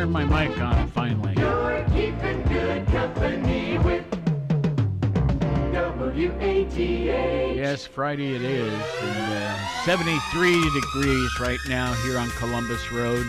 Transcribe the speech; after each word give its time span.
turn 0.00 0.10
my 0.10 0.24
mic 0.24 0.58
on 0.58 0.88
finally. 0.92 1.34
You're 1.36 1.84
keeping 1.92 2.42
good 2.44 2.86
company 2.86 3.76
with 3.80 4.02
WATH. 5.74 6.78
Yes, 6.78 7.84
Friday 7.84 8.34
it 8.34 8.40
is, 8.40 8.72
and 8.72 9.32
uh, 9.34 9.84
73 9.84 10.70
degrees 10.70 11.38
right 11.38 11.58
now 11.68 11.92
here 12.02 12.16
on 12.16 12.30
Columbus 12.30 12.90
Road. 12.90 13.26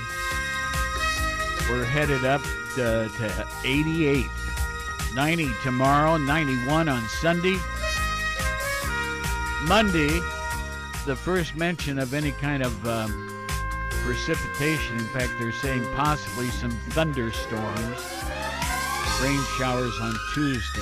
We're 1.69 1.83
headed 1.83 2.23
up 2.23 2.41
uh, 2.77 3.09
to 3.09 3.47
88, 3.65 4.25
90 5.13 5.49
tomorrow, 5.63 6.15
91 6.15 6.87
on 6.87 7.05
Sunday. 7.09 7.57
Monday, 9.67 10.21
the 11.05 11.17
first 11.17 11.57
mention 11.57 11.99
of 11.99 12.13
any 12.13 12.31
kind 12.31 12.63
of 12.63 12.87
um, 12.87 13.30
precipitation. 14.03 14.97
In 14.97 15.05
fact, 15.05 15.33
they're 15.39 15.51
saying 15.51 15.85
possibly 15.95 16.49
some 16.49 16.71
thunderstorms, 16.89 18.23
rain 19.21 19.39
showers 19.57 19.93
on 20.01 20.15
Tuesday. 20.33 20.81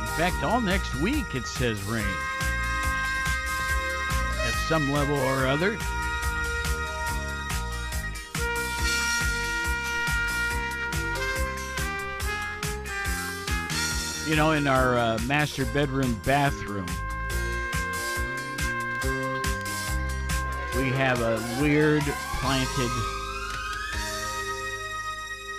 In 0.00 0.16
fact, 0.16 0.42
all 0.42 0.60
next 0.60 0.94
week 0.96 1.34
it 1.34 1.46
says 1.46 1.82
rain. 1.84 2.04
At 4.46 4.54
some 4.68 4.90
level 4.90 5.18
or 5.18 5.46
other. 5.46 5.78
You 14.26 14.36
know, 14.36 14.52
in 14.52 14.66
our 14.66 14.96
uh, 14.96 15.18
master 15.26 15.64
bedroom 15.66 16.20
bathroom, 16.24 16.86
we 20.80 20.88
have 20.88 21.20
a 21.20 21.38
weird 21.60 22.02
planted, 22.40 22.90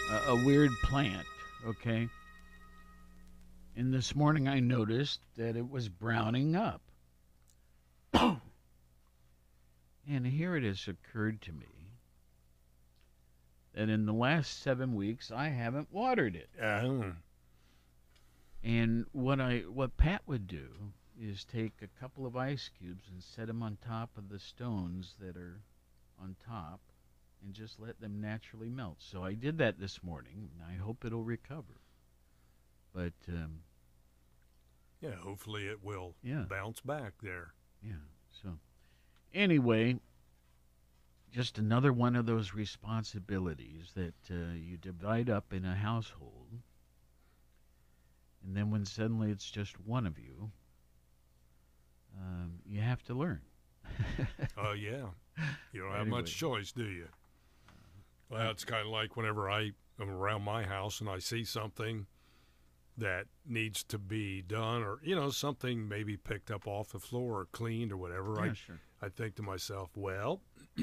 a, 0.10 0.32
a 0.32 0.36
weird 0.36 0.72
plant, 0.84 1.28
okay? 1.68 2.10
And 3.76 3.94
this 3.94 4.16
morning 4.16 4.48
I 4.48 4.60
noticed 4.60 5.20
that 5.38 5.56
it 5.56 5.70
was 5.70 5.90
browning 5.90 6.56
up. 6.56 6.82
and 8.14 8.42
here 10.26 10.56
it 10.56 10.64
has 10.64 10.88
occurred 10.88 11.40
to 11.44 11.52
me 11.52 11.68
that 13.76 13.90
in 13.90 14.08
the 14.08 14.14
last 14.14 14.64
seven 14.64 14.96
weeks 14.96 15.32
I 15.32 15.50
haven't 15.50 15.90
watered 15.92 16.36
it. 16.36 16.50
Uh, 16.60 17.12
And 18.64 19.06
what 19.12 19.40
I 19.40 19.60
what 19.60 19.98
Pat 19.98 20.24
would 20.26 20.48
do 20.48 20.94
is 21.22 21.46
take 21.46 21.74
a 21.82 22.00
couple 22.00 22.26
of 22.26 22.36
ice 22.36 22.70
cubes 22.80 23.06
and 23.12 23.22
set 23.22 23.48
them 23.48 23.62
on 23.62 23.78
top 23.86 24.10
of 24.18 24.30
the 24.30 24.40
stones 24.40 25.16
that 25.20 25.38
are 25.38 25.62
on 26.20 26.36
top 26.48 26.80
and 27.44 27.54
just 27.54 27.80
let 27.80 28.00
them 28.00 28.20
naturally 28.20 28.70
melt. 28.70 28.98
So 29.00 29.24
I 29.24 29.34
did 29.34 29.58
that 29.60 29.80
this 29.80 30.04
morning 30.04 30.50
and 30.54 30.64
I 30.68 30.82
hope 30.82 31.06
it'll 31.06 31.24
recover. 31.24 31.82
But 32.94 33.14
um, 33.30 33.60
yeah, 35.00 35.16
hopefully 35.16 35.68
it 35.68 35.84
will 35.84 36.16
Yeah. 36.24 36.46
bounce 36.50 36.82
back 36.82 37.14
there. 37.22 37.54
Yeah. 37.82 37.94
So, 38.44 38.60
anyway, 39.34 40.00
just 41.32 41.58
another 41.58 41.92
one 41.94 42.16
of 42.16 42.26
those 42.26 42.54
responsibilities 42.54 43.92
that 43.96 44.14
uh, 44.30 44.54
you 44.54 44.78
divide 44.78 45.30
up 45.30 45.54
in 45.54 45.66
a 45.66 45.76
household, 45.76 46.48
and 48.44 48.56
then 48.56 48.70
when 48.70 48.86
suddenly 48.86 49.32
it's 49.32 49.50
just 49.50 49.80
one 49.80 50.06
of 50.06 50.20
you, 50.20 50.52
um, 52.20 52.54
you 52.66 52.82
have 52.82 53.04
to 53.04 53.14
learn. 53.14 53.42
Oh 54.58 54.74
yeah, 54.74 55.08
you 55.74 55.82
don't 55.82 55.92
have 55.92 56.02
Anyway. 56.02 56.18
much 56.22 56.36
choice, 56.38 56.72
do 56.72 56.86
you? 56.86 57.08
Well, 58.30 58.50
it's 58.52 58.64
kind 58.64 58.82
of 58.86 58.92
like 58.92 59.16
whenever 59.18 59.50
I 59.50 59.72
am 60.00 60.10
around 60.10 60.44
my 60.44 60.64
house 60.64 61.02
and 61.02 61.10
I 61.10 61.20
see 61.20 61.44
something 61.44 62.06
that 62.98 63.26
needs 63.46 63.84
to 63.86 63.98
be 63.98 64.42
done, 64.42 64.84
or 64.84 65.00
you 65.04 65.16
know, 65.16 65.30
something 65.32 65.88
maybe 65.88 66.16
picked 66.18 66.52
up 66.52 66.68
off 66.68 66.90
the 66.90 67.00
floor 67.00 67.40
or 67.42 67.46
cleaned 67.52 67.92
or 67.92 67.98
whatever. 67.98 68.36
Yeah, 68.38 68.52
I 68.52 68.54
sure. 68.54 68.80
I 69.02 69.10
think 69.10 69.36
to 69.36 69.42
myself, 69.44 69.90
well, 69.96 70.42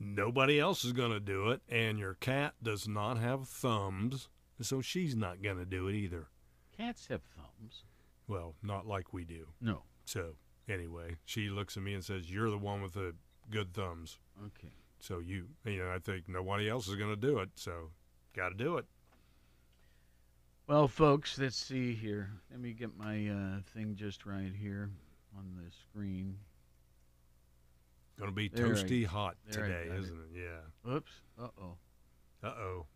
nobody 0.00 0.58
else 0.60 0.84
is 0.84 0.92
going 0.92 1.10
to 1.12 1.20
do 1.20 1.50
it, 1.50 1.60
and 1.68 1.98
your 1.98 2.14
cat 2.14 2.54
does 2.62 2.88
not 2.88 3.18
have 3.18 3.48
thumbs, 3.48 4.28
so 4.60 4.80
she's 4.80 5.14
not 5.16 5.42
going 5.42 5.58
to 5.58 5.64
do 5.66 5.88
it 5.88 5.94
either. 5.94 6.28
Cats 6.76 7.08
have 7.08 7.22
thumbs. 7.36 7.84
Well, 8.28 8.54
not 8.62 8.86
like 8.86 9.12
we 9.12 9.24
do. 9.24 9.46
No. 9.60 9.82
So 10.04 10.34
anyway, 10.68 11.16
she 11.24 11.48
looks 11.48 11.76
at 11.76 11.82
me 11.82 11.94
and 11.94 12.04
says, 12.04 12.30
"You're 12.30 12.50
the 12.50 12.58
one 12.58 12.82
with 12.82 12.92
the 12.94 13.14
good 13.50 13.72
thumbs." 13.74 14.18
Okay. 14.46 14.68
So 15.00 15.18
you, 15.20 15.46
you 15.64 15.78
know, 15.78 15.90
I 15.92 15.98
think 15.98 16.28
nobody 16.28 16.68
else 16.68 16.86
is 16.88 16.96
going 16.96 17.10
to 17.10 17.16
do 17.20 17.38
it. 17.38 17.48
So 17.56 17.90
got 18.36 18.50
to 18.50 18.54
do 18.54 18.76
it. 18.78 18.84
Well, 20.66 20.86
folks, 20.88 21.38
let's 21.38 21.56
see 21.56 21.94
here. 21.94 22.30
Let 22.50 22.60
me 22.60 22.72
get 22.74 22.96
my 22.96 23.28
uh, 23.28 23.60
thing 23.74 23.94
just 23.96 24.26
right 24.26 24.52
here 24.54 24.90
on 25.36 25.44
the 25.56 25.70
screen. 25.70 26.36
Going 28.18 28.30
to 28.30 28.34
be 28.34 28.48
There 28.48 28.66
I- 28.66 28.70
toasty 28.70 29.06
hot 29.06 29.36
today, 29.50 29.86
got 29.88 29.96
it. 29.96 30.00
isn't 30.00 30.18
it? 30.18 30.38
Yeah. 30.84 30.92
Oops. 30.92 31.12
Uh 31.40 31.48
oh. 31.58 31.76
Uh 32.42 32.48
oh. 32.48 32.86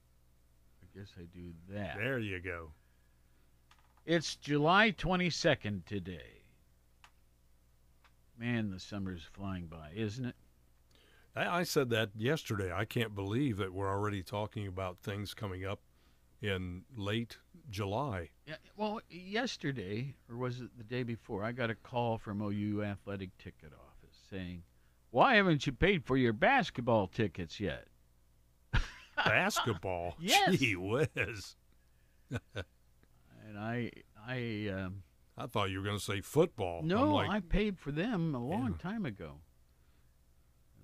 I 0.83 0.99
guess 0.99 1.13
I 1.19 1.23
do 1.35 1.53
that. 1.71 1.97
There 1.97 2.19
you 2.19 2.41
go. 2.41 2.73
It's 4.05 4.35
July 4.35 4.91
22nd 4.91 5.85
today. 5.85 6.43
Man, 8.37 8.73
the 8.73 8.81
summer's 8.81 9.23
flying 9.33 9.67
by, 9.67 9.91
isn't 9.95 10.25
it? 10.25 10.35
I, 11.37 11.61
I 11.61 11.63
said 11.63 11.91
that 11.91 12.11
yesterday. 12.17 12.73
I 12.73 12.85
can't 12.85 13.15
believe 13.15 13.59
that 13.59 13.73
we're 13.73 13.89
already 13.89 14.25
talking 14.25 14.67
about 14.67 14.99
things 14.99 15.35
coming 15.35 15.65
up 15.65 15.79
in 16.41 16.83
late 16.97 17.39
July. 17.71 18.31
Yeah. 18.45 18.57
Well, 18.77 19.01
yesterday, 19.09 20.17
or 20.29 20.37
was 20.37 20.61
it 20.61 20.77
the 20.77 20.83
day 20.83 21.05
before, 21.05 21.45
I 21.45 21.53
got 21.53 21.71
a 21.71 21.77
call 21.77 22.19
from 22.19 22.43
OU 22.43 22.83
Athletic 22.83 23.39
Ticket 23.39 23.73
Office 23.73 24.17
saying, 24.29 24.65
Why 25.13 25.37
haven't 25.37 25.65
you 25.65 25.73
paid 25.73 26.05
for 26.05 26.17
your 26.17 26.33
basketball 26.33 27.07
tickets 27.07 27.61
yet? 27.61 27.87
Basketball. 29.17 30.17
Yes. 30.19 30.57
Gee 30.57 30.75
whiz. 30.75 31.55
And 33.55 33.61
I, 33.63 33.91
I, 34.27 34.71
um, 34.73 35.03
I 35.37 35.47
thought 35.47 35.69
you 35.71 35.79
were 35.79 35.85
going 35.85 35.99
to 35.99 36.03
say 36.03 36.23
football. 36.23 36.83
No, 36.83 37.13
like, 37.15 37.29
I 37.29 37.41
paid 37.41 37.79
for 37.79 37.93
them 37.93 38.35
a 38.35 38.43
long 38.43 38.77
Yeah. 38.83 38.91
time 38.91 39.05
ago. 39.05 39.41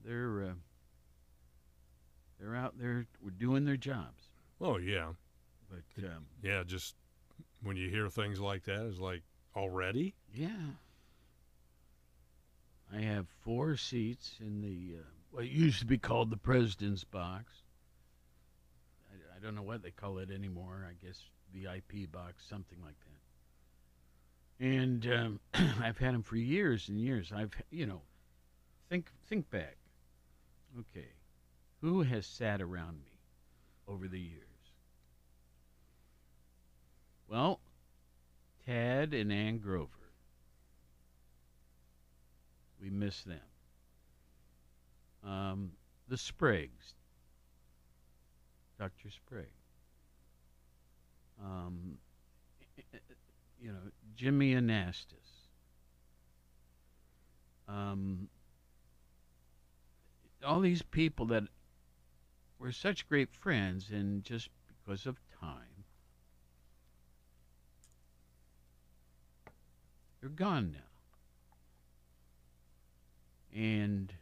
They're, 0.04 0.42
uh, 0.42 0.52
they're 2.38 2.54
out 2.54 2.78
there, 2.78 3.06
we're 3.22 3.30
doing 3.30 3.64
their 3.64 3.78
jobs. 3.78 4.24
oh 4.60 4.76
yeah, 4.76 5.12
But, 5.70 6.04
um, 6.04 6.26
yeah. 6.42 6.62
Just 6.62 6.94
when 7.62 7.76
you 7.78 7.88
hear 7.88 8.10
things 8.10 8.38
like 8.38 8.64
that, 8.64 8.86
it's 8.86 8.98
like 8.98 9.22
already. 9.56 10.14
Yeah. 10.34 10.72
I 12.94 13.00
have 13.00 13.28
four 13.44 13.76
seats 13.78 14.36
in 14.40 14.60
the 14.60 14.98
uh, 15.00 15.04
what 15.30 15.46
used 15.48 15.80
to 15.80 15.86
be 15.86 15.98
called 15.98 16.30
the 16.30 16.36
president's 16.38 17.04
box. 17.04 17.62
I, 19.10 19.36
I 19.36 19.40
don't 19.40 19.54
know 19.54 19.62
what 19.62 19.82
they 19.82 19.90
call 19.90 20.18
it 20.18 20.30
anymore. 20.30 20.86
I 20.88 20.92
guess 21.04 21.22
VIP 21.54 22.10
box, 22.10 22.44
something 22.48 22.78
like 22.84 22.96
that. 24.58 24.64
And 24.64 25.06
um, 25.12 25.40
I've 25.82 25.98
had 25.98 26.14
them 26.14 26.22
for 26.22 26.36
years 26.36 26.88
and 26.88 27.00
years. 27.00 27.32
I've 27.34 27.54
you 27.70 27.86
know, 27.86 28.02
think 28.88 29.10
think 29.28 29.50
back. 29.50 29.76
Okay, 30.78 31.08
who 31.80 32.02
has 32.02 32.26
sat 32.26 32.60
around 32.60 32.98
me 33.04 33.12
over 33.86 34.08
the 34.08 34.20
years? 34.20 34.42
Well, 37.28 37.60
Tad 38.66 39.14
and 39.14 39.32
Ann 39.32 39.58
Grover. 39.58 39.90
We 42.80 42.90
miss 42.90 43.22
them. 43.22 43.40
Um, 45.24 45.72
the 46.08 46.16
Spriggs. 46.16 46.94
Dr. 48.78 49.10
Sprague. 49.10 49.57
Um, 51.42 51.98
you 53.60 53.72
know, 53.72 53.90
Jimmy 54.16 54.54
Anastas. 54.54 55.48
Um, 57.68 58.28
all 60.44 60.60
these 60.60 60.82
people 60.82 61.26
that 61.26 61.44
were 62.58 62.72
such 62.72 63.08
great 63.08 63.32
friends, 63.32 63.90
and 63.90 64.22
just 64.24 64.48
because 64.66 65.06
of 65.06 65.16
time, 65.40 65.84
they're 70.20 70.30
gone 70.30 70.72
now. 70.72 70.78
And 73.60 74.12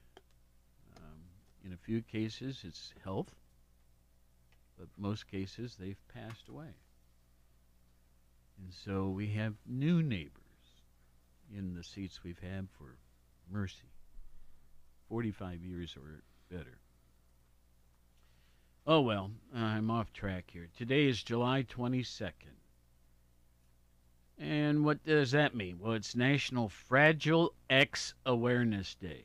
um, 0.96 1.20
in 1.64 1.72
a 1.72 1.76
few 1.76 2.02
cases, 2.02 2.62
it's 2.64 2.92
health, 3.04 3.34
but 4.78 4.88
most 4.98 5.30
cases, 5.30 5.76
they've 5.78 6.00
passed 6.12 6.48
away. 6.48 6.74
And 8.58 8.73
so 8.73 9.08
we 9.08 9.29
have 9.32 9.55
new 9.67 10.03
neighbors 10.03 10.32
in 11.55 11.75
the 11.75 11.85
seats 11.85 12.25
we've 12.25 12.38
had 12.38 12.69
for 12.70 12.97
Mercy. 13.50 13.91
45 15.08 15.62
years 15.62 15.97
or 15.97 16.23
better. 16.50 16.79
Oh 18.87 19.00
well, 19.00 19.31
I'm 19.55 19.91
off 19.91 20.12
track 20.12 20.50
here. 20.53 20.69
Today 20.76 21.06
is 21.06 21.23
July 21.23 21.64
22nd. 21.64 22.32
And 24.38 24.85
what 24.85 25.03
does 25.05 25.31
that 25.31 25.55
mean? 25.55 25.79
Well, 25.81 25.94
it's 25.94 26.14
National 26.14 26.69
Fragile 26.69 27.55
X 27.70 28.14
Awareness 28.25 28.94
Day. 28.94 29.25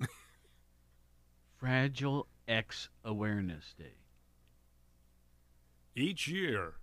Fragile 1.56 2.26
X 2.46 2.88
Awareness 3.04 3.74
Day. 3.76 3.96
Each 5.98 6.28
year 6.28 6.74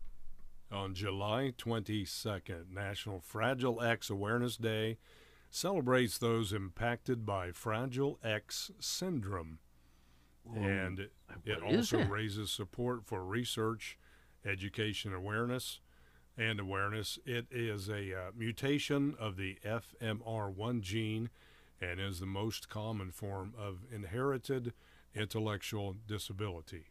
on 0.72 0.96
July 0.96 1.54
22nd, 1.56 2.72
National 2.74 3.20
Fragile 3.20 3.80
X 3.80 4.10
Awareness 4.10 4.58
Day 4.58 4.98
celebrates 5.52 6.18
those 6.18 6.52
impacted 6.52 7.24
by 7.24 7.52
Fragile 7.52 8.18
X 8.24 8.72
syndrome. 8.80 9.60
and 10.56 11.10
it 11.46 11.62
also 11.62 12.00
that? 12.00 12.10
raises 12.10 12.50
support 12.50 13.06
for 13.06 13.24
research, 13.24 14.00
education 14.44 15.14
awareness, 15.14 15.80
and 16.36 16.60
awareness. 16.60 17.20
It 17.24 17.46
is 17.52 17.90
a 17.90 18.20
uh, 18.20 18.32
mutation 18.36 19.14
of 19.20 19.38
the 19.38 19.60
FMR1 19.64 20.82
gene 20.82 21.30
and 21.80 22.00
is 22.00 22.20
the 22.20 22.26
most 22.26 22.68
common 22.68 23.12
form 23.12 23.54
of 23.56 23.86
inherited 23.92 24.74
intellectual 25.14 25.96
disability. 26.08 26.88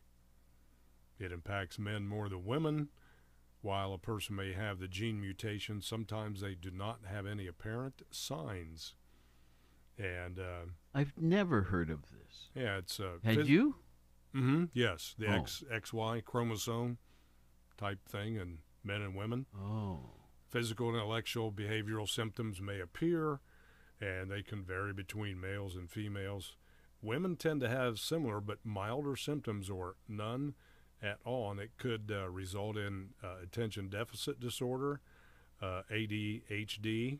It 1.23 1.33
impacts 1.33 1.79
men 1.79 2.07
more 2.07 2.29
than 2.29 2.45
women. 2.45 2.89
While 3.61 3.95
a 3.95 3.99
person 3.99 4.35
may 4.35 4.53
have 4.55 4.81
the 4.81 4.89
gene 4.89 5.21
mutation, 5.21 5.81
sometimes 5.81 6.41
they 6.41 6.55
do 6.57 6.71
not 6.73 7.01
have 7.07 7.27
any 7.27 7.47
apparent 7.47 8.03
signs. 8.11 8.95
And 9.97 10.39
uh, 10.41 10.65
I've 10.93 11.13
never 11.17 11.63
heard 11.63 11.89
of 11.91 12.03
this. 12.11 12.49
yeah, 12.57 12.79
it's 12.79 12.99
uh, 12.99 13.19
Had 13.23 13.47
you? 13.47 13.77
Mm-hmm. 14.35 14.65
Yes, 14.73 15.15
the 15.19 15.27
Oh. 15.29 15.35
X 15.43 15.63
XY 15.73 16.25
chromosome 16.25 16.99
type 17.77 18.01
thing 18.09 18.37
in 18.37 18.59
men 18.83 19.03
and 19.03 19.15
women. 19.15 19.47
Oh. 19.57 20.01
Physical 20.49 20.89
and 20.89 20.97
intellectual 20.97 21.53
behavioral 21.53 22.09
symptoms 22.09 22.61
may 22.61 22.81
appear, 22.81 23.41
and 24.01 24.31
they 24.31 24.43
can 24.43 24.65
vary 24.65 24.93
between 24.93 25.41
males 25.41 25.77
and 25.77 25.89
females. 25.91 26.57
Women 27.01 27.37
tend 27.37 27.61
to 27.61 27.69
have 27.69 27.99
similar 28.01 28.41
but 28.41 28.59
milder 28.65 29.15
symptoms 29.17 29.71
or 29.71 29.97
none 30.09 30.55
at 31.03 31.19
all, 31.25 31.51
and 31.51 31.61
it 31.61 31.73
could 31.77 32.13
uh, 32.15 32.29
result 32.29 32.77
in 32.77 33.11
uh, 33.23 33.43
attention 33.43 33.89
deficit 33.89 34.39
disorder, 34.41 35.01
uh, 35.61 35.83
ADHD, 35.91 37.19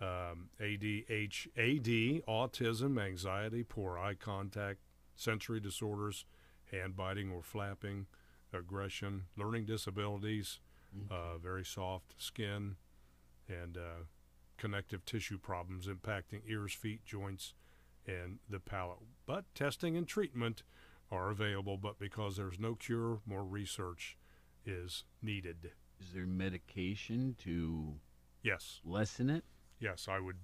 um, 0.00 0.50
ADHAD, 0.60 2.24
autism, 2.26 3.00
anxiety, 3.04 3.64
poor 3.64 3.98
eye 3.98 4.14
contact, 4.14 4.78
sensory 5.16 5.60
disorders, 5.60 6.24
hand 6.70 6.96
biting 6.96 7.30
or 7.30 7.42
flapping, 7.42 8.06
aggression, 8.52 9.24
learning 9.36 9.64
disabilities, 9.66 10.60
uh, 11.10 11.38
very 11.38 11.64
soft 11.64 12.14
skin, 12.16 12.76
and 13.48 13.76
uh, 13.76 14.04
connective 14.56 15.04
tissue 15.04 15.38
problems 15.38 15.86
impacting 15.86 16.42
ears, 16.48 16.72
feet, 16.72 17.04
joints, 17.04 17.54
and 18.06 18.38
the 18.48 18.60
palate. 18.60 18.98
But 19.26 19.44
testing 19.54 19.96
and 19.96 20.06
treatment 20.06 20.62
are 21.10 21.30
available, 21.30 21.76
but 21.76 21.98
because 21.98 22.36
there's 22.36 22.58
no 22.58 22.74
cure, 22.74 23.20
more 23.26 23.44
research 23.44 24.16
is 24.66 25.04
needed. 25.22 25.72
Is 26.00 26.12
there 26.12 26.26
medication 26.26 27.34
to 27.44 27.94
Yes, 28.42 28.80
lessen 28.84 29.30
it? 29.30 29.44
yes, 29.80 30.06
I 30.08 30.20
would 30.20 30.36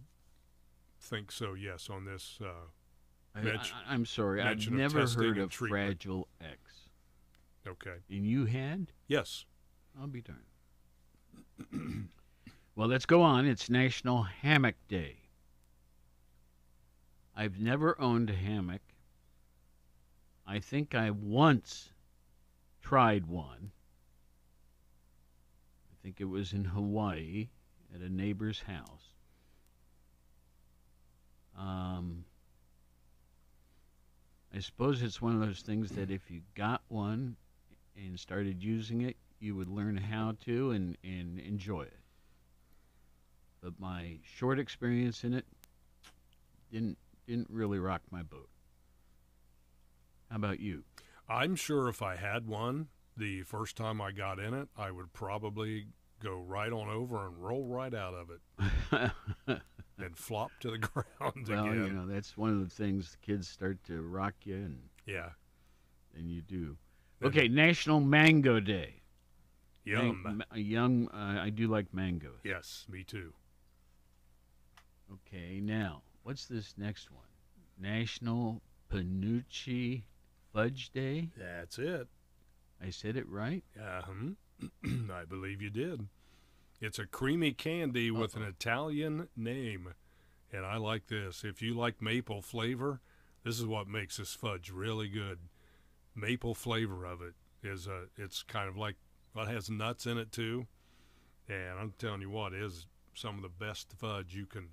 think 1.00 1.31
so. 1.31 1.55
Yes, 1.55 1.88
on 1.90 2.05
this. 2.05 2.38
Uh, 2.40 2.69
Mench- 3.40 3.72
I, 3.87 3.94
am 3.94 4.06
sorry, 4.06 4.40
I've 4.43 4.70
never 4.70 5.06
heard 5.06 5.38
of 5.38 5.50
treatment. 5.50 5.70
Fragile 6.00 6.28
X. 6.40 6.88
okay. 7.66 7.96
And 8.08 8.26
you 8.26 8.46
had? 8.46 8.93
Yes. 9.08 9.44
I'll 10.00 10.06
be 10.06 10.22
darned. 10.22 10.43
well, 12.76 12.88
let's 12.88 13.06
go 13.06 13.22
on. 13.22 13.46
It's 13.46 13.69
National 13.70 14.22
Hammock 14.22 14.76
Day. 14.88 15.16
I've 17.37 17.58
never 17.61 18.00
owned 18.00 18.31
a 18.31 18.34
hammock. 18.34 18.81
I 20.46 20.58
think 20.58 20.94
I 20.94 21.11
once 21.11 21.91
tried 22.82 23.26
one. 23.26 23.70
I 25.91 25.94
think 26.02 26.20
it 26.20 26.25
was 26.25 26.52
in 26.52 26.64
Hawaii 26.64 27.49
at 27.94 28.00
a 28.00 28.08
neighbor's 28.08 28.61
house. 28.61 29.14
Um, 31.58 32.25
I 34.55 34.58
suppose 34.58 35.02
it's 35.02 35.23
one 35.23 35.35
of 35.35 35.41
those 35.41 35.61
things 35.61 35.91
that 35.93 36.11
if 36.11 36.31
you 36.31 36.43
got 36.55 36.82
one 36.88 37.37
and 37.97 38.19
started 38.19 38.62
using 38.62 39.02
it, 39.02 39.17
you 39.40 39.55
would 39.56 39.69
learn 39.69 39.97
how 39.97 40.37
to 40.44 40.73
and, 40.73 40.97
and 41.02 41.38
enjoy 41.38 41.82
it. 41.82 41.99
But 43.62 43.81
my 43.81 44.19
short 44.23 44.58
experience 44.58 45.25
in 45.25 45.32
it 45.35 45.47
didn't 46.70 46.99
didn't 47.26 47.49
really 47.49 47.79
rock 47.79 48.02
my 48.11 48.23
boat. 48.23 48.49
How 50.34 50.38
about 50.38 50.58
you? 50.58 50.82
I'm 51.28 51.54
sure 51.54 51.88
if 51.88 52.02
I 52.02 52.16
had 52.16 52.48
one 52.48 52.88
the 53.16 53.42
first 53.42 53.76
time 53.76 54.00
I 54.00 54.10
got 54.10 54.40
in 54.40 54.52
it, 54.52 54.66
I 54.76 54.90
would 54.90 55.12
probably 55.12 55.86
go 56.20 56.34
right 56.38 56.72
on 56.72 56.88
over 56.88 57.25
and 57.25 57.38
roll 57.40 57.64
right 57.66 57.94
out 57.94 58.14
of 58.14 58.31
it 58.31 59.60
and 59.96 60.16
flop 60.19 60.50
to 60.58 60.72
the 60.72 60.78
ground 61.19 61.46
well, 61.48 61.66
again. 61.66 61.84
you 61.84 61.90
know 61.92 62.06
that's 62.08 62.36
one 62.36 62.50
of 62.50 62.58
the 62.69 62.75
things 62.75 63.12
the 63.12 63.19
kids 63.19 63.46
start 63.46 63.78
to 63.84 64.02
rock 64.02 64.34
you, 64.42 64.56
and 64.56 64.81
Yeah. 65.06 65.28
and 66.16 66.28
you 66.28 66.42
do. 66.42 66.76
Okay, 67.22 67.46
National 67.46 68.00
Mango 68.00 68.58
Day. 68.58 69.02
Yum. 69.84 70.20
Man- 70.25 70.44
young, 70.60 71.06
uh, 71.10 71.38
I 71.40 71.50
do 71.50 71.69
like 71.69 71.94
mangoes. 71.94 72.40
yes, 72.42 72.87
me 72.90 73.04
too. 73.04 73.32
Okay, 75.12 75.60
now 75.60 76.02
what's 76.25 76.46
this 76.46 76.75
next 76.76 77.12
one? 77.12 77.22
National 77.78 78.60
Penuche 78.90 80.02
Fudge 80.54 80.90
Day. 80.90 81.30
That's 81.36 81.78
it. 81.78 82.06
I 82.80 82.90
said 82.90 83.16
it 83.16 83.28
right. 83.28 83.64
Um, 83.76 84.37
I 85.12 85.25
believe 85.25 85.61
you 85.61 85.68
did. 85.68 86.06
It's 86.80 86.99
a 86.99 87.06
creamy 87.06 87.52
candy 87.52 88.11
with 88.12 88.37
an 88.37 88.42
Italian 88.42 89.28
name. 89.37 89.94
And 90.52 90.64
I 90.64 90.76
like 90.76 91.08
this. 91.08 91.42
If 91.42 91.61
you 91.61 91.75
like 91.75 92.00
maple 92.00 92.40
flavor, 92.40 93.00
this 93.42 93.58
is 93.58 93.66
what 93.66 93.88
makes 93.88 94.18
this 94.18 94.34
fudge 94.34 94.70
really 94.70 95.08
good. 95.08 95.40
Maple 96.14 96.54
flavor 96.54 97.04
of 97.04 97.20
it 97.20 97.34
is 97.64 97.88
a 97.88 98.04
it's 98.16 98.44
kind 98.44 98.68
of 98.68 98.76
like 98.76 98.94
well, 99.34 99.49
it 99.49 99.52
has 99.52 99.68
nuts 99.68 100.06
in 100.06 100.18
it 100.18 100.30
too. 100.30 100.66
And 101.49 101.80
I'm 101.80 101.94
telling 101.99 102.20
you 102.20 102.30
what, 102.30 102.52
it 102.52 102.62
is 102.62 102.87
some 103.14 103.37
of 103.37 103.42
the 103.42 103.49
best 103.49 103.92
fudge 103.99 104.34
you 104.34 104.46
can 104.46 104.68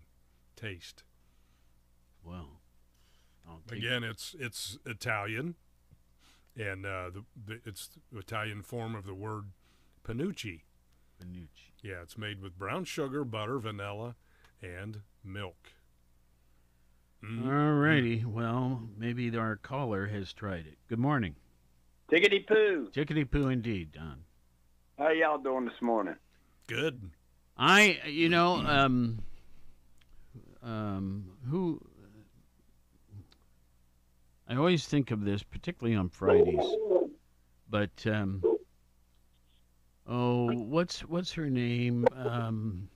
taste. 0.55 1.03
Take 3.67 3.79
Again, 3.79 4.03
it's 4.03 4.35
it's 4.39 4.77
Italian, 4.85 5.55
and 6.57 6.85
uh, 6.85 7.09
the, 7.09 7.23
the 7.45 7.61
it's 7.65 7.89
the 8.11 8.19
Italian 8.19 8.61
form 8.61 8.95
of 8.95 9.05
the 9.05 9.13
word 9.13 9.45
penuche. 10.03 10.61
Penuche. 11.21 11.71
Yeah, 11.81 12.01
it's 12.01 12.17
made 12.17 12.41
with 12.41 12.57
brown 12.57 12.85
sugar, 12.85 13.23
butter, 13.23 13.59
vanilla, 13.59 14.15
and 14.61 15.01
milk. 15.23 15.73
Mm. 17.23 17.45
All 17.45 17.73
righty. 17.73 18.25
Well, 18.25 18.81
maybe 18.97 19.35
our 19.37 19.55
caller 19.55 20.07
has 20.07 20.33
tried 20.33 20.65
it. 20.65 20.77
Good 20.87 20.99
morning. 20.99 21.35
Tickety 22.11 22.45
poo. 22.45 22.89
Chickadee 22.93 23.25
poo 23.25 23.47
indeed, 23.47 23.93
Don. 23.93 24.23
How 24.97 25.09
y'all 25.09 25.37
doing 25.37 25.65
this 25.65 25.81
morning? 25.81 26.15
Good. 26.67 27.11
I, 27.57 27.99
you 28.07 28.27
know, 28.27 28.55
um, 28.55 29.19
um, 30.63 31.31
who, 31.49 31.81
I 34.51 34.57
always 34.57 34.85
think 34.85 35.11
of 35.11 35.23
this, 35.23 35.43
particularly 35.43 35.95
on 35.95 36.09
Fridays, 36.09 36.65
but, 37.69 38.05
um, 38.05 38.43
oh, 40.05 40.51
what's, 40.51 40.99
what's 41.05 41.31
her 41.31 41.49
name? 41.49 42.05
Um, 42.13 42.89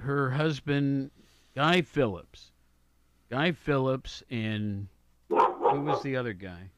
her 0.00 0.28
husband, 0.30 1.12
Guy 1.54 1.82
Phillips. 1.82 2.50
Guy 3.30 3.52
Phillips 3.52 4.24
and 4.28 4.88
who 5.28 5.80
was 5.82 6.02
the 6.02 6.16
other 6.16 6.32
guy? 6.32 6.70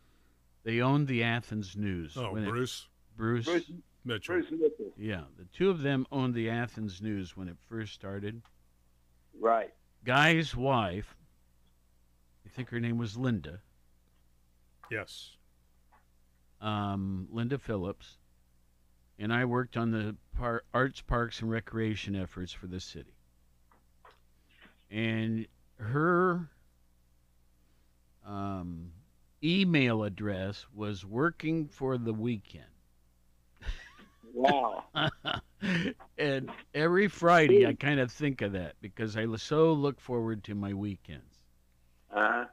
They 0.63 0.83
owned 0.83 1.09
the 1.09 1.23
Athens 1.25 1.77
News. 1.77 2.13
Oh, 2.19 2.33
when 2.35 2.45
it- 2.45 2.51
Bruce 2.51 2.89
Bruce. 3.17 3.47
Bruce, 3.47 3.71
Mitchell. 4.05 4.35
Bruce 4.35 4.51
Mitchell. 4.51 4.93
Yeah, 4.99 5.23
the 5.39 5.47
two 5.47 5.71
of 5.71 5.81
them 5.81 6.07
owned 6.13 6.35
the 6.35 6.51
Athens 6.51 7.01
News 7.01 7.37
when 7.39 7.49
it 7.49 7.57
first 7.71 7.95
started. 7.95 8.43
Right. 9.41 9.73
Guy's 10.05 10.55
wife, 10.55 11.17
I 11.19 11.24
think 12.55 12.71
her 12.71 12.81
name 12.81 12.99
was 12.99 13.17
Linda, 13.17 13.61
Yes. 14.91 15.37
um, 16.61 17.29
Linda 17.31 17.59
Phillips, 17.59 18.19
and 19.19 19.33
I 19.33 19.45
worked 19.45 19.77
on 19.77 19.91
the 19.91 20.17
par- 20.37 20.65
arts, 20.73 21.01
parks, 21.01 21.41
and 21.41 21.51
recreation 21.51 22.15
efforts 22.17 22.53
for 22.53 22.67
the 22.67 22.81
city. 22.81 23.15
and 24.91 25.47
her 25.79 26.49
um, 28.25 28.93
email 29.43 30.05
address 30.05 30.67
was 30.75 31.05
working 31.05 31.67
for 31.69 31.99
the 31.99 32.13
weekend. 32.15 32.65
Wow. 34.33 34.85
and 36.19 36.51
every 36.75 37.09
Friday, 37.09 37.67
I 37.67 37.75
kind 37.75 38.01
of 38.01 38.11
think 38.11 38.43
of 38.43 38.53
that 38.53 38.75
because 38.81 39.17
I 39.17 39.27
so 39.37 39.73
look 39.73 40.01
forward 40.01 40.43
to 40.45 40.55
my 40.55 40.75
weekends. 40.75 41.34
Uh-huh. 42.15 42.45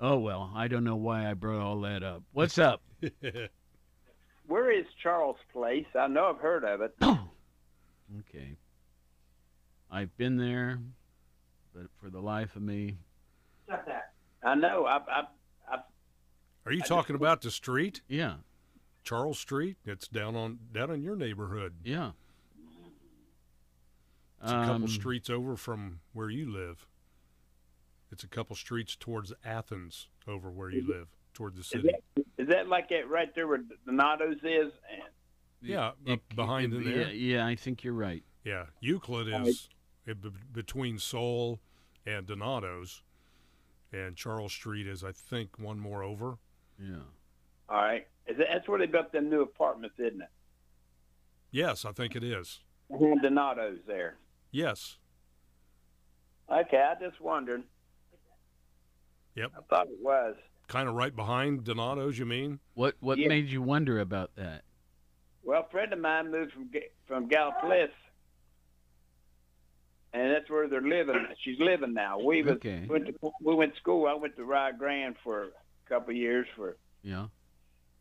Oh 0.00 0.18
well, 0.18 0.50
I 0.54 0.68
don't 0.68 0.84
know 0.84 0.96
why 0.96 1.30
I 1.30 1.34
brought 1.34 1.60
all 1.60 1.80
that 1.82 2.02
up. 2.02 2.22
What's 2.32 2.58
up? 2.58 2.82
Where 4.46 4.70
is 4.70 4.86
Charles 5.02 5.36
Place? 5.52 5.86
I 5.98 6.06
know 6.08 6.26
I've 6.26 6.40
heard 6.40 6.64
of 6.64 6.80
it. 6.80 6.94
okay. 7.02 8.56
I've 9.90 10.14
been 10.16 10.36
there, 10.36 10.80
but 11.74 11.84
for 12.00 12.10
the 12.10 12.20
life 12.20 12.56
of 12.56 12.62
me, 12.62 12.98
I 14.42 14.54
know. 14.54 14.84
I, 14.86 14.96
I, 14.96 15.22
I, 15.70 15.76
Are 16.66 16.72
you 16.72 16.82
I 16.84 16.86
talking 16.86 17.14
just- 17.14 17.22
about 17.22 17.40
the 17.42 17.50
street, 17.50 18.00
yeah, 18.08 18.34
Charles 19.04 19.38
Street? 19.38 19.76
It's 19.86 20.08
down 20.08 20.34
on 20.36 20.58
down 20.72 20.90
in 20.90 21.02
your 21.02 21.16
neighborhood. 21.16 21.74
yeah. 21.84 22.10
It's 24.42 24.50
a 24.52 24.56
couple 24.56 24.74
Um, 24.74 24.88
streets 24.88 25.30
over 25.30 25.56
from 25.56 26.00
where 26.12 26.28
you 26.28 26.50
live. 26.52 26.86
It's 28.14 28.22
a 28.22 28.28
couple 28.28 28.54
streets 28.54 28.94
towards 28.94 29.32
Athens 29.44 30.06
over 30.28 30.48
where 30.48 30.70
you 30.70 30.86
live, 30.86 31.08
toward 31.32 31.56
the 31.56 31.62
is, 31.62 31.66
city. 31.66 31.88
that, 32.16 32.24
is 32.38 32.48
that 32.48 32.68
like 32.68 32.88
that 32.90 33.08
right 33.08 33.34
there 33.34 33.48
where 33.48 33.58
Donato's 33.84 34.36
is? 34.44 34.72
Yeah, 35.60 35.90
It- 36.06 36.12
up 36.12 36.20
behind 36.36 36.72
it- 36.72 36.76
in 36.76 36.84
there. 36.84 37.10
Yeah, 37.10 37.38
yeah, 37.38 37.44
I 37.46 37.56
think 37.56 37.82
you're 37.82 37.92
right. 37.92 38.22
Yeah, 38.44 38.66
Euclid 38.78 39.26
is 39.48 39.68
b- 40.06 40.14
between 40.52 40.96
Seoul 41.00 41.58
and 42.06 42.24
Donato's, 42.24 43.02
and 43.90 44.14
Charles 44.16 44.52
Street 44.52 44.86
is, 44.86 45.02
I 45.02 45.10
think, 45.10 45.58
one 45.58 45.80
more 45.80 46.04
over. 46.04 46.38
Yeah. 46.78 47.00
all 47.68 47.78
right, 47.82 48.06
is 48.28 48.36
that, 48.36 48.46
that's 48.52 48.68
where 48.68 48.78
they 48.78 48.86
built 48.86 49.10
them 49.10 49.28
new 49.28 49.42
apartments, 49.42 49.96
isn't 49.98 50.22
it? 50.22 50.28
Yes, 51.50 51.84
I 51.84 51.90
think 51.90 52.14
it 52.14 52.22
is. 52.22 52.60
Behind 52.88 53.22
Donato's 53.22 53.80
there. 53.88 54.18
Yes. 54.52 54.98
Okay, 56.48 56.76
I 56.80 56.94
just 57.04 57.20
wondered. 57.20 57.64
Yep. 59.34 59.52
I 59.56 59.60
thought 59.74 59.86
it 59.88 59.98
was. 60.00 60.36
Kind 60.68 60.88
of 60.88 60.94
right 60.94 61.14
behind 61.14 61.64
Donato's, 61.64 62.18
you 62.18 62.24
mean? 62.26 62.60
What 62.74 62.94
What 63.00 63.18
Yeah. 63.18 63.28
made 63.28 63.48
you 63.48 63.60
wonder 63.62 63.98
about 64.00 64.34
that? 64.36 64.62
Well, 65.42 65.64
a 65.66 65.70
friend 65.70 65.92
of 65.92 65.98
mine 65.98 66.30
moved 66.30 66.52
from 66.52 66.68
Ga- 66.70 66.90
from 67.06 67.28
Gallipolis, 67.28 67.90
and 70.14 70.30
that's 70.32 70.48
where 70.48 70.68
they're 70.68 70.80
living. 70.80 71.26
She's 71.42 71.58
living 71.58 71.92
now. 71.92 72.18
We 72.18 72.42
was, 72.42 72.52
Okay. 72.54 72.86
went 72.86 73.06
to 73.06 73.32
we 73.42 73.54
went 73.54 73.74
to 73.74 73.80
school. 73.80 74.06
I 74.06 74.14
went 74.14 74.36
to 74.36 74.44
Rio 74.44 74.72
Grande 74.78 75.16
for 75.22 75.44
a 75.44 75.50
couple 75.88 76.10
of 76.10 76.16
years 76.16 76.46
for 76.56 76.76
Yeah. 77.02 77.26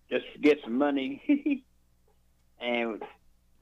just 0.09 0.31
to 0.33 0.39
get 0.39 0.59
some 0.63 0.77
money, 0.77 1.21
and 2.61 3.01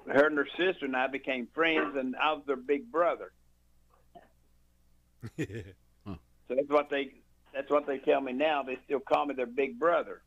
her 0.08 0.28
and 0.28 0.38
her 0.38 0.48
sister 0.58 0.86
and 0.86 0.96
I 0.96 1.08
became 1.08 1.48
friends, 1.48 1.96
and 1.96 2.16
I 2.18 2.34
was 2.34 2.44
their 2.46 2.56
big 2.58 2.92
brother. 2.92 3.32
So 6.48 6.56
that's 6.58 6.68
what 6.70 6.90
they 6.90 7.14
that's 7.54 7.70
what 7.70 7.86
they 7.88 7.98
tell 8.00 8.22
me 8.22 8.34
now. 8.34 8.64
They 8.64 8.78
still 8.86 9.00
call 9.00 9.26
me 9.26 9.36
their 9.36 9.46
big 9.46 9.80
brother 9.80 10.22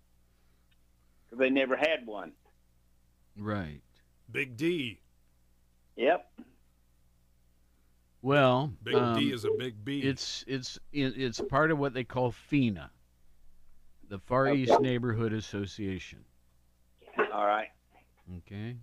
because 1.25 1.39
they 1.39 1.51
never 1.51 1.77
had 1.77 2.07
one. 2.07 2.33
Right. 3.37 3.81
Big 4.31 4.57
D. 4.57 5.01
Yep. 5.97 6.31
Well, 8.23 8.73
Big 8.83 8.95
um, 8.95 9.19
D 9.19 9.33
is 9.33 9.45
a 9.45 9.51
big 9.59 9.85
B. 9.85 10.01
It's 10.01 10.45
it's 10.47 10.79
it's 10.93 11.41
part 11.43 11.71
of 11.71 11.79
what 11.79 11.93
they 11.93 12.05
call 12.05 12.31
FINA, 12.31 12.91
the 14.09 14.19
Far 14.19 14.49
Okay. 14.49 14.61
East 14.61 14.81
Neighborhood 14.81 15.35
Association. 15.35 16.25
All 17.33 17.47
right. 17.47 17.69
Okay. 18.39 18.77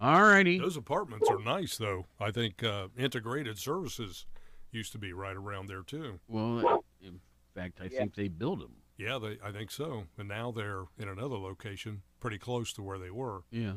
All 0.00 0.22
righty. 0.22 0.58
Those 0.58 0.76
apartments 0.76 1.30
are 1.30 1.38
nice, 1.38 1.78
though. 1.78 2.06
I 2.20 2.30
think 2.30 2.62
uh, 2.64 2.88
integrated 2.98 3.58
services 3.58 4.26
used 4.74 4.92
to 4.92 4.98
be 4.98 5.12
right 5.12 5.36
around 5.36 5.68
there 5.68 5.82
too. 5.82 6.18
Well, 6.28 6.84
in 7.00 7.20
fact, 7.54 7.80
I 7.80 7.84
Yeah. 7.84 8.00
think 8.00 8.14
they 8.14 8.28
built 8.28 8.58
them. 8.60 8.76
Yeah, 8.96 9.18
they, 9.18 9.38
I 9.42 9.50
think 9.52 9.70
so. 9.70 10.06
And 10.18 10.28
now 10.28 10.50
they're 10.50 10.84
in 10.98 11.08
another 11.08 11.36
location, 11.36 12.02
pretty 12.20 12.38
close 12.38 12.72
to 12.74 12.82
where 12.82 12.98
they 12.98 13.10
were. 13.10 13.42
Yeah. 13.50 13.74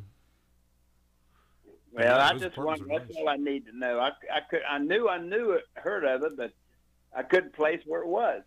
Well, 1.91 2.05
Yeah, 2.05 2.17
I 2.25 2.33
just 2.33 2.45
apartments 2.45 2.57
wondered. 2.81 2.91
are 2.91 2.99
That's 2.99 3.09
nice. 3.15 3.17
all 3.21 3.29
I 3.29 3.35
need 3.37 3.65
to 3.67 3.77
know. 3.77 3.99
I, 3.99 4.11
I 4.31 4.41
could 4.49 4.61
I 4.69 4.77
knew 4.79 5.07
I 5.07 5.17
knew 5.19 5.51
it, 5.51 5.63
heard 5.75 6.03
of 6.03 6.23
it, 6.23 6.35
but 6.37 6.53
I 7.15 7.23
couldn't 7.23 7.53
place 7.53 7.81
where 7.85 8.01
it 8.01 8.07
was. 8.07 8.43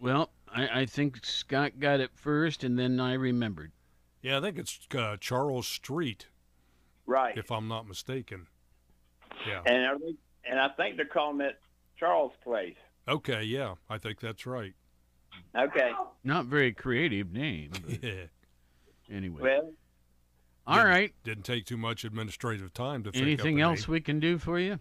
Well, 0.00 0.30
I, 0.48 0.80
I 0.80 0.86
think 0.86 1.24
Scott 1.24 1.78
got 1.78 2.00
it 2.00 2.10
first, 2.14 2.64
and 2.64 2.78
then 2.78 2.98
I 2.98 3.14
remembered. 3.14 3.72
Yeah, 4.22 4.38
I 4.38 4.40
think 4.40 4.58
it's 4.58 4.80
uh, 4.96 5.16
Charles 5.20 5.68
Street, 5.68 6.28
Right. 7.06 7.36
if 7.36 7.52
I'm 7.52 7.68
not 7.68 7.86
mistaken. 7.86 8.48
Yeah. 9.46 9.62
And 9.66 9.84
are 9.84 9.98
they, 9.98 10.14
and 10.48 10.58
I 10.58 10.68
think 10.70 10.96
they're 10.96 11.06
calling 11.06 11.40
it 11.40 11.58
Charles 11.98 12.32
Place. 12.42 12.76
Okay. 13.08 13.42
Yeah, 13.44 13.74
I 13.88 13.98
think 13.98 14.20
that's 14.20 14.46
right. 14.46 14.72
Okay. 15.56 15.90
Not 16.22 16.46
very 16.46 16.72
creative 16.72 17.32
name. 17.32 17.72
Yeah. 18.02 18.24
anyway. 19.10 19.42
Well, 19.42 19.72
All 20.66 20.84
right. 20.84 21.12
Didn't 21.24 21.44
take 21.44 21.66
too 21.66 21.76
much 21.76 22.04
administrative 22.04 22.72
time 22.72 23.02
to 23.04 23.12
think 23.12 23.22
Anything 23.22 23.60
a 23.60 23.64
else 23.64 23.80
name. 23.88 23.92
we 23.92 24.00
can 24.00 24.20
do 24.20 24.38
for 24.38 24.58
you? 24.58 24.78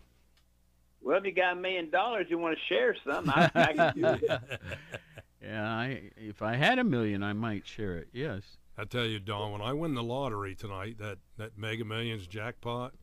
well, 1.01 1.17
if 1.17 1.25
you 1.25 1.33
got 1.33 1.53
a 1.57 1.59
million 1.59 1.89
dollars, 1.89 2.27
you 2.29 2.37
want 2.37 2.57
to 2.57 2.73
share 2.73 2.95
some? 3.05 3.29
I, 3.29 3.51
I 3.53 3.73
can 3.73 3.93
do 3.95 4.05
it. 4.07 4.23
yeah, 5.41 5.67
I, 5.69 6.11
if 6.15 6.41
I 6.41 6.55
had 6.55 6.79
a 6.79 6.83
million, 6.83 7.21
I 7.23 7.33
might 7.33 7.67
share 7.67 7.97
it. 7.97 8.07
Yes. 8.13 8.43
I 8.77 8.85
tell 8.85 9.05
you, 9.05 9.19
Don, 9.19 9.51
when 9.51 9.61
I 9.61 9.73
win 9.73 9.93
the 9.95 10.01
lottery 10.03 10.55
tonight, 10.55 10.97
that 10.99 11.17
that 11.37 11.57
Mega 11.57 11.83
Millions 11.85 12.25
jackpot, 12.25 12.93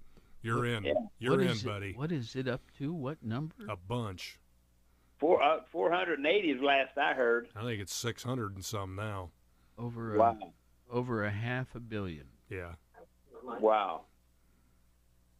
you're 0.42 0.66
in. 0.66 0.84
Yeah. 0.84 0.92
You're 1.18 1.32
What 1.32 1.40
in, 1.40 1.46
is 1.48 1.62
it- 1.62 1.66
buddy. 1.66 1.92
what 1.94 2.12
is 2.12 2.34
it 2.36 2.48
up 2.48 2.62
to? 2.78 2.92
What 2.92 3.22
number? 3.22 3.54
A 3.68 3.76
bunch. 3.76 4.38
Four 5.18 5.42
uh, 5.42 5.58
four 5.70 5.90
hundred 5.92 6.18
and 6.18 6.26
eighty 6.26 6.50
is 6.50 6.62
last 6.62 6.96
I 6.96 7.12
heard. 7.12 7.48
I 7.54 7.62
think 7.62 7.80
it's 7.82 7.94
six 7.94 8.22
hundred 8.22 8.54
and 8.54 8.64
some 8.64 8.96
now. 8.96 9.30
Over 9.76 10.14
a, 10.16 10.18
Wow. 10.18 10.38
over 10.90 11.24
a 11.24 11.30
half 11.30 11.74
a 11.74 11.80
billion. 11.80 12.24
Yeah. 12.48 12.72
Wow. 13.44 14.02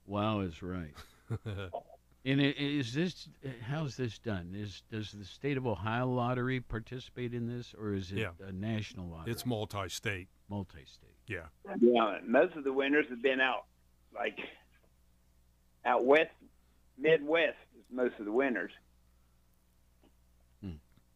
Wow 0.07 0.41
is 0.41 0.63
right. 0.63 0.95
And 2.27 2.39
it, 2.39 2.59
is 2.59 2.93
this 2.93 3.31
how's 3.63 3.97
this 3.97 4.19
done? 4.19 4.53
Is 4.55 4.83
does 4.93 5.11
the 5.13 5.25
state 5.25 5.57
of 5.57 5.67
Ohio 5.67 6.07
lottery 6.07 6.61
participate 6.61 7.33
in 7.33 7.47
this, 7.47 7.75
or 7.81 7.95
is 7.95 8.13
it 8.13 8.19
Yeah. 8.19 8.33
a 8.47 8.53
national 8.53 9.09
lottery? 9.09 9.33
It's 9.33 9.47
multi-state. 9.47 10.29
multi-state. 10.51 11.17
Yeah. 11.27 11.47
Yeah. 11.81 12.19
Most 12.27 12.57
of 12.57 12.65
the 12.65 12.75
winners 12.75 13.07
have 13.09 13.23
been 13.23 13.41
out 13.41 13.65
like 14.15 14.37
out 15.85 16.05
west, 16.05 16.31
Midwest. 16.99 17.57
Is 17.79 17.85
most 17.91 18.15
of 18.19 18.25
the 18.25 18.33
winners. 18.33 18.73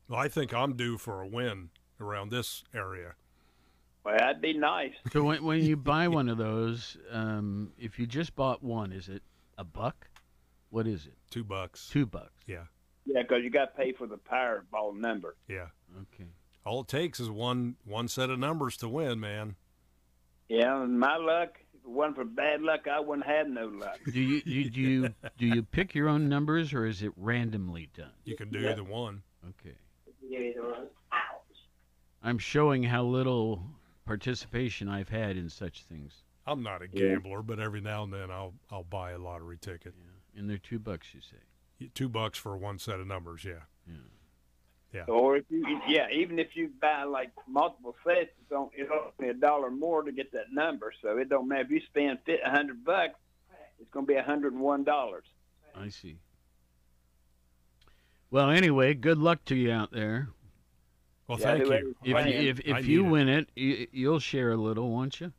Well, 0.09 0.21
I 0.21 0.29
think 0.29 0.53
I'm 0.53 0.75
due 0.77 0.99
for 0.99 1.23
a 1.23 1.27
win 1.27 1.71
around 1.99 2.31
this 2.31 2.63
area. 2.75 3.15
Well, 4.05 4.17
that'd 4.19 4.43
be 4.43 4.53
nice. 4.53 4.93
So 5.13 5.25
when 5.25 5.43
when 5.43 5.63
you 5.65 5.77
buy 5.77 6.09
one 6.09 6.29
of 6.29 6.37
those, 6.37 6.99
um, 7.11 7.73
if 7.79 7.99
you 7.99 8.07
just 8.07 8.37
bought 8.37 8.63
one, 8.63 8.93
is 8.93 9.09
it 9.09 9.23
a 9.57 9.65
buck? 9.65 10.09
What 10.69 10.87
is 10.87 11.07
it? 11.07 11.15
Two 11.31 11.45
bucks. 11.45 11.89
Two 11.91 12.05
bucks. 12.05 12.45
Yeah. 12.47 12.65
Yeah, 13.07 13.23
because 13.23 13.43
you 13.43 13.51
got 13.51 13.77
to 13.77 13.83
pay 13.83 13.93
for 13.93 14.07
the 14.07 14.19
Powerball 14.19 14.95
number. 14.95 15.37
Yeah. 15.49 15.69
Okay. 15.97 16.29
All 16.67 16.83
it 16.83 16.89
takes 16.89 17.19
is 17.19 17.31
one 17.31 17.77
one 17.85 18.09
set 18.09 18.29
of 18.29 18.39
numbers 18.39 18.77
to 18.79 18.89
win, 18.89 19.21
man. 19.21 19.57
Yeah, 20.49 20.83
and 20.83 20.99
my 20.99 21.17
luck. 21.17 21.61
If 21.87 22.15
for 22.15 22.25
bad 22.25 22.63
luck, 22.63 22.87
I 22.91 23.01
wouldn't 23.01 23.27
have 23.27 23.49
no 23.49 23.67
luck. 23.67 23.99
Do 24.11 24.21
you 24.21 24.41
do 24.43 24.51
you, 24.51 24.71
do 24.71 24.81
you 24.81 25.15
do 25.39 25.47
you 25.47 25.63
pick 25.63 25.95
your 25.95 26.09
own 26.09 26.29
numbers, 26.29 26.73
or 26.73 26.87
is 26.87 27.03
it 27.03 27.13
randomly 27.17 27.89
done? 27.97 28.11
You 28.25 28.37
can 28.37 28.51
do 28.51 28.61
Yeah. 28.61 28.71
either 28.71 28.85
one. 28.85 29.23
Okay. 29.49 29.77
Either 30.31 30.63
one. 30.63 30.87
I'm 32.23 32.39
showing 32.39 32.83
how 32.85 33.05
little 33.05 33.63
participation 34.07 34.89
I've 34.89 35.11
had 35.11 35.37
in 35.37 35.49
such 35.51 35.83
things. 35.83 36.23
I'm 36.47 36.63
not 36.63 36.83
a 36.83 36.87
Yeah. 36.93 37.09
gambler, 37.15 37.43
but 37.43 37.59
every 37.61 37.81
now 37.81 38.03
and 38.05 38.13
then 38.13 38.31
I'll 38.31 38.55
I'll 38.71 38.85
buy 38.85 39.13
a 39.13 39.19
lottery 39.19 39.59
ticket. 39.59 39.95
Yeah. 39.97 40.41
And 40.41 40.49
they're 40.51 40.59
two 40.59 40.79
bucks, 40.79 41.09
you 41.15 41.21
say. 41.21 41.89
Two 41.95 42.09
bucks 42.09 42.39
for 42.39 42.57
one 42.57 42.79
set 42.79 42.99
of 43.01 43.07
numbers. 43.07 43.45
yeah. 43.45 43.63
Yeah. 43.87 43.95
Or 45.09 45.37
if 45.37 45.45
you, 45.51 45.81
yeah, 45.89 46.07
even 46.13 46.39
if 46.39 46.55
you 46.55 46.71
buy 46.81 47.03
like 47.03 47.33
multiple 47.49 47.97
sets, 48.07 48.31
it's 48.41 48.53
only, 48.53 48.71
it's 48.77 48.91
only 49.19 49.31
a 49.31 49.35
dollar 49.35 49.71
more 49.71 50.03
to 50.03 50.13
get 50.13 50.33
that 50.33 50.53
number. 50.53 50.93
So 51.03 51.19
it 51.19 51.29
don't 51.29 51.49
matter 51.49 51.63
if 51.63 51.71
you 51.71 51.81
spend 51.89 52.19
fit 52.25 52.41
a 52.45 52.51
hundred 52.51 52.85
bucks, 52.85 53.15
it's 53.81 53.91
going 53.91 54.07
to 54.07 54.13
be 54.13 54.17
a 54.17 54.23
hundred 54.23 54.53
and 54.53 54.63
one 54.63 54.85
dollars. 54.85 55.25
I 55.75 55.89
see. 55.89 56.19
Well, 58.31 58.51
anyway, 58.51 58.95
good 58.95 59.19
luck 59.19 59.45
to 59.47 59.55
you 59.55 59.73
out 59.73 59.93
there. 59.93 60.29
Well, 61.29 61.39
Yeah, 61.41 61.57
thank 61.57 61.67
you. 61.67 61.97
If 62.05 62.27
you, 62.27 62.51
if, 62.51 62.61
if 62.61 62.87
you 62.87 63.03
need 63.03 63.09
it. 63.09 63.11
win 63.11 63.29
it, 63.29 63.49
you, 63.57 63.87
you'll 63.93 64.19
share 64.21 64.53
a 64.53 64.57
little, 64.57 64.91
won't 64.91 65.21
you? 65.21 65.33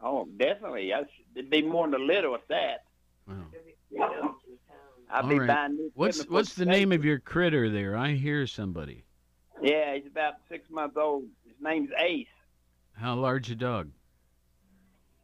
Oh, 0.00 0.28
definitely. 0.36 0.92
I, 0.94 1.02
it'd 1.34 1.50
be 1.50 1.62
more 1.62 1.88
than 1.88 2.00
a 2.00 2.04
little 2.04 2.34
at 2.34 2.46
that. 2.48 2.84
Wow. 3.26 3.34
Yeah. 3.90 4.28
I'll 5.10 5.22
All 5.22 5.28
be 5.28 5.38
right. 5.38 5.46
buying 5.48 5.74
new 5.74 5.90
What's 5.94 6.24
what's 6.28 6.54
the 6.54 6.66
name 6.66 6.92
of 6.92 7.04
your 7.04 7.18
critter 7.18 7.70
there? 7.70 7.96
I 7.96 8.12
hear 8.12 8.46
somebody. 8.46 9.04
Yeah, 9.62 9.94
he's 9.94 10.06
about 10.06 10.34
six 10.48 10.70
months 10.70 10.96
old. 10.96 11.24
His 11.44 11.56
name's 11.60 11.90
Ace. 11.98 12.26
How 12.92 13.14
large 13.14 13.50
a 13.50 13.54
dog? 13.54 13.90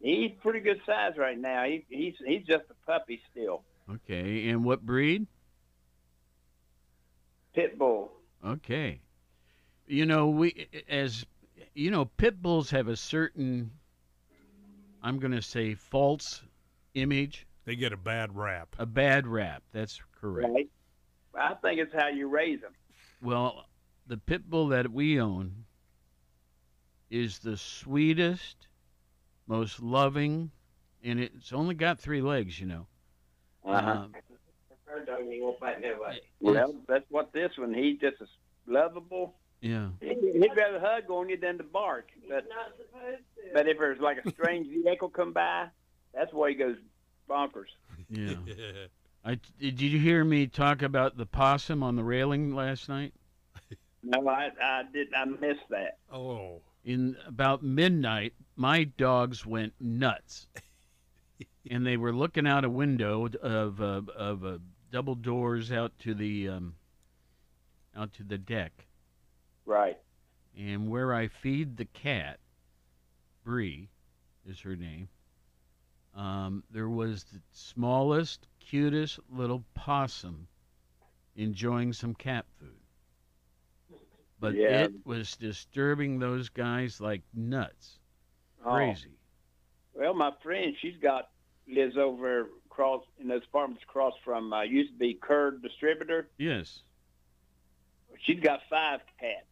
He's 0.00 0.32
pretty 0.42 0.60
good 0.60 0.80
size 0.84 1.12
right 1.16 1.38
now. 1.38 1.64
He, 1.64 1.84
he's 1.88 2.14
he's 2.26 2.46
just 2.46 2.64
a 2.70 2.86
puppy 2.86 3.20
still. 3.30 3.62
Okay, 3.90 4.48
and 4.48 4.64
what 4.64 4.84
breed? 4.84 5.26
Pit 7.54 7.78
bull. 7.78 8.12
Okay. 8.44 9.00
You 9.86 10.06
know, 10.06 10.28
we 10.28 10.66
as 10.88 11.24
you 11.74 11.90
know, 11.90 12.04
pit 12.04 12.40
bulls 12.40 12.70
have 12.70 12.88
a 12.88 12.96
certain 12.96 13.70
I'm 15.02 15.18
going 15.18 15.32
to 15.32 15.42
say 15.42 15.74
false 15.74 16.42
image, 16.94 17.46
They 17.64 17.76
get 17.76 17.92
a 17.92 17.96
bad 17.96 18.36
rap. 18.36 18.76
a 18.78 18.86
bad 18.86 19.26
rap. 19.26 19.62
That's 19.72 20.00
correct. 20.20 20.52
Right. 20.52 20.70
I 21.38 21.54
think 21.54 21.80
it's 21.80 21.92
how 21.92 22.08
you 22.08 22.28
raise 22.28 22.60
them. 22.60 22.72
Well, 23.22 23.64
the 24.06 24.18
pit 24.18 24.48
bull 24.48 24.68
that 24.68 24.92
we 24.92 25.20
own 25.20 25.64
is 27.10 27.38
the 27.38 27.56
sweetest, 27.56 28.68
most 29.46 29.80
loving, 29.80 30.50
and 31.02 31.18
it's 31.20 31.52
only 31.52 31.74
got 31.74 31.98
three 31.98 32.20
legs, 32.20 32.60
you 32.60 32.66
know. 32.66 32.86
Uh-huh. 33.64 33.90
Um, 33.90 34.12
well, 36.40 36.74
that's 36.86 37.04
what 37.08 37.32
this 37.32 37.50
one. 37.56 37.72
He's 37.72 37.98
just 37.98 38.20
as 38.20 38.28
lovable. 38.66 39.34
yeah. 39.60 39.88
He'd 40.00 40.18
he'd 40.18 40.56
rather 40.56 40.78
hug 40.78 41.10
on 41.10 41.28
you 41.28 41.38
than 41.38 41.58
to 41.58 41.64
bark. 41.64 42.08
But 42.28 42.46
but 43.52 43.66
if 43.66 43.78
there's 43.78 44.00
like 44.00 44.18
a 44.24 44.30
strange 44.30 44.68
vehicle 44.68 45.08
come 45.08 45.32
by, 45.32 45.68
that's 46.12 46.32
why 46.32 46.50
he 46.50 46.54
goes 46.54 46.76
bonkers. 47.28 47.68
Yeah. 48.08 48.34
I 49.24 49.38
did 49.58 49.80
you 49.80 49.98
hear 49.98 50.22
me 50.24 50.46
talk 50.46 50.82
about 50.82 51.16
the 51.16 51.24
possum 51.26 51.82
on 51.82 51.96
the 51.96 52.04
railing 52.04 52.54
last 52.54 52.88
night? 52.88 53.14
No, 54.02 54.28
I 54.28 54.50
I 54.60 54.82
did 54.92 55.08
I 55.14 55.24
missed 55.24 55.68
that. 55.70 55.96
oh, 56.12 56.60
In 56.84 57.16
about 57.26 57.62
midnight, 57.62 58.34
my 58.56 58.84
dogs 58.84 59.46
went 59.46 59.72
nuts, 59.80 60.46
and 61.70 61.86
they 61.86 61.96
were 61.96 62.12
looking 62.12 62.46
out 62.46 62.64
a 62.66 62.70
window 62.70 63.26
of 63.42 63.80
uh, 63.80 64.02
of 64.14 64.44
uh, 64.44 64.58
double 64.92 65.14
doors 65.14 65.72
out 65.72 65.92
to 66.00 66.12
the 66.14 66.48
um, 66.50 66.74
out 67.96 68.12
to 68.14 68.22
the 68.24 68.36
deck, 68.36 68.86
Right. 69.64 69.96
and 70.58 70.90
where 70.90 71.14
I 71.14 71.28
feed 71.28 71.78
the 71.78 71.86
cat, 71.86 72.40
Bree, 73.42 73.88
is 74.46 74.60
her 74.60 74.76
name. 74.76 75.08
Um, 76.14 76.62
there 76.70 76.88
was 76.88 77.24
the 77.24 77.40
smallest, 77.52 78.46
cutest 78.60 79.18
little 79.30 79.64
possum 79.74 80.46
enjoying 81.36 81.92
some 81.92 82.14
cat 82.14 82.46
food. 82.58 82.78
But 84.38 84.54
Yeah. 84.54 84.84
it 84.84 85.06
was 85.06 85.36
disturbing 85.36 86.18
those 86.18 86.48
guys 86.48 87.00
like 87.00 87.22
nuts. 87.34 87.98
Oh. 88.64 88.72
Crazy. 88.72 89.10
Well, 89.94 90.14
my 90.14 90.32
friend, 90.42 90.76
she's 90.80 90.96
got 90.98 91.30
lives 91.66 91.96
over 91.96 92.48
across 92.66 93.04
in 93.18 93.28
those 93.28 93.44
apartments 93.44 93.82
across 93.84 94.14
from 94.24 94.52
uh, 94.52 94.62
used 94.62 94.92
to 94.92 94.98
be 94.98 95.14
Kurd 95.14 95.62
Distributor. 95.62 96.28
Yes. 96.38 96.82
She's 98.20 98.40
got 98.40 98.60
five 98.68 99.00
cats. 99.18 99.46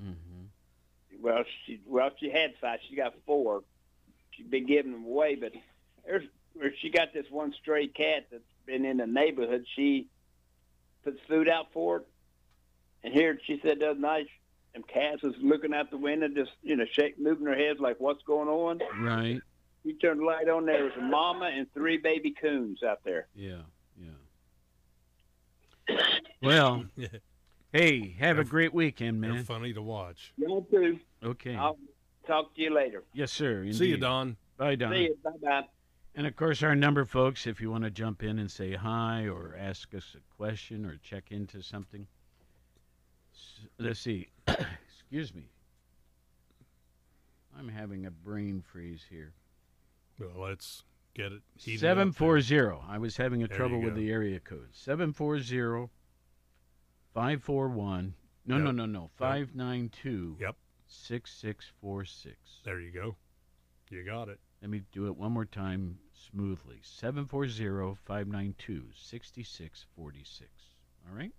Mm-hmm. 0.00 0.44
Well, 1.20 1.44
she 1.64 1.80
well 1.86 2.10
she 2.18 2.30
had 2.30 2.54
five. 2.60 2.80
She 2.88 2.96
got 2.96 3.14
four. 3.24 3.64
She's 4.32 4.46
been 4.46 4.66
giving 4.66 4.92
them 4.92 5.04
away, 5.04 5.34
but 5.34 5.52
there's 6.06 6.24
where 6.54 6.72
she 6.80 6.88
got 6.90 7.12
this 7.12 7.26
one 7.30 7.52
stray 7.60 7.86
cat 7.88 8.26
that's 8.30 8.42
been 8.64 8.84
in 8.84 8.96
the 8.98 9.06
neighborhood. 9.06 9.64
She 9.74 10.06
puts 11.04 11.18
food 11.28 11.48
out 11.48 11.66
for 11.72 11.98
it, 11.98 12.06
and 13.04 13.12
here 13.12 13.38
she 13.46 13.60
said 13.62 13.80
the 13.80 13.90
other 13.90 14.00
night, 14.00 14.26
and 14.74 14.86
cats 14.88 15.22
was 15.22 15.34
looking 15.42 15.74
out 15.74 15.90
the 15.90 15.98
window, 15.98 16.28
just 16.28 16.52
you 16.62 16.76
know, 16.76 16.84
shaking, 16.90 17.22
moving 17.22 17.44
their 17.44 17.56
heads 17.56 17.78
like, 17.80 18.00
"What's 18.00 18.22
going 18.24 18.48
on?" 18.48 18.80
Right. 19.00 19.40
She 19.84 19.92
turned 19.94 20.20
the 20.20 20.24
light 20.24 20.48
on. 20.48 20.66
There 20.66 20.82
was 20.84 20.92
a 20.98 21.02
mama 21.02 21.50
and 21.52 21.72
three 21.72 21.96
baby 21.98 22.32
coons 22.32 22.82
out 22.82 23.04
there. 23.04 23.28
Yeah. 23.36 23.58
Yeah. 24.00 24.10
Well, 26.42 26.86
hey, 27.72 28.10
have 28.18 28.36
a 28.38 28.42
They're- 28.42 28.50
great 28.50 28.74
weekend, 28.74 29.22
they're 29.22 29.32
man. 29.34 29.44
funny 29.44 29.72
to 29.74 29.82
watch. 29.82 30.32
Y'all 30.36 30.62
too. 30.70 30.98
Okay. 31.22 31.54
I'll 31.54 31.78
talk 32.26 32.54
to 32.56 32.62
you 32.62 32.74
later. 32.74 33.04
Yes, 33.12 33.30
sir. 33.30 33.70
See 33.72 33.86
you. 33.86 33.96
Don. 33.96 34.36
Bye, 34.56 34.74
Don. 34.74 34.92
See 34.92 35.02
you. 35.04 35.16
Bye 35.22 35.30
bye. 35.42 35.62
And 36.16 36.26
of 36.26 36.34
course, 36.34 36.62
our 36.62 36.74
number, 36.74 37.04
folks, 37.04 37.46
if 37.46 37.60
you 37.60 37.70
want 37.70 37.84
to 37.84 37.90
jump 37.90 38.22
in 38.22 38.38
and 38.38 38.50
say 38.50 38.72
hi 38.72 39.28
or 39.28 39.54
ask 39.58 39.94
us 39.94 40.16
a 40.16 40.36
question 40.36 40.86
or 40.86 40.96
check 41.02 41.30
into 41.30 41.60
something. 41.62 42.06
Let's 43.78 44.00
see. 44.00 44.28
Excuse 44.48 45.34
me. 45.34 45.50
I'm 47.58 47.68
having 47.68 48.06
a 48.06 48.10
brain 48.10 48.62
freeze 48.66 49.02
here. 49.10 49.34
Well, 50.18 50.30
let's 50.48 50.84
get 51.14 51.32
it. 51.32 51.42
Seven 51.58 52.12
four 52.12 52.40
zero. 52.40 52.82
I 52.88 52.96
was 52.96 53.18
having 53.18 53.42
a 53.42 53.46
There 53.46 53.56
trouble 53.56 53.80
with 53.82 53.94
the 53.94 54.10
area 54.10 54.40
code. 54.40 54.68
Seven 54.72 55.12
four 55.12 55.38
zero 55.40 55.90
five 57.12 57.42
four 57.42 57.68
one. 57.68 58.14
No, 58.46 58.56
no, 58.56 58.66
Yep. 58.66 58.74
no, 58.74 58.86
no. 58.86 59.10
Five 59.16 59.54
nine 59.54 59.90
two. 59.90 60.36
Yep. 60.40 60.56
Six 60.86 61.32
six 61.32 61.66
four 61.80 62.04
six. 62.06 62.36
There 62.64 62.80
you 62.80 62.90
go. 62.90 63.16
You 63.90 64.02
got 64.04 64.28
it. 64.28 64.38
Let 64.60 64.70
me 64.70 64.82
do 64.92 65.06
it 65.06 65.16
one 65.16 65.32
more 65.32 65.44
time 65.44 65.98
smoothly. 66.12 66.80
740 66.82 67.96
592 68.04 68.84
6646. 68.94 70.50
All 71.08 71.16
right? 71.16 71.32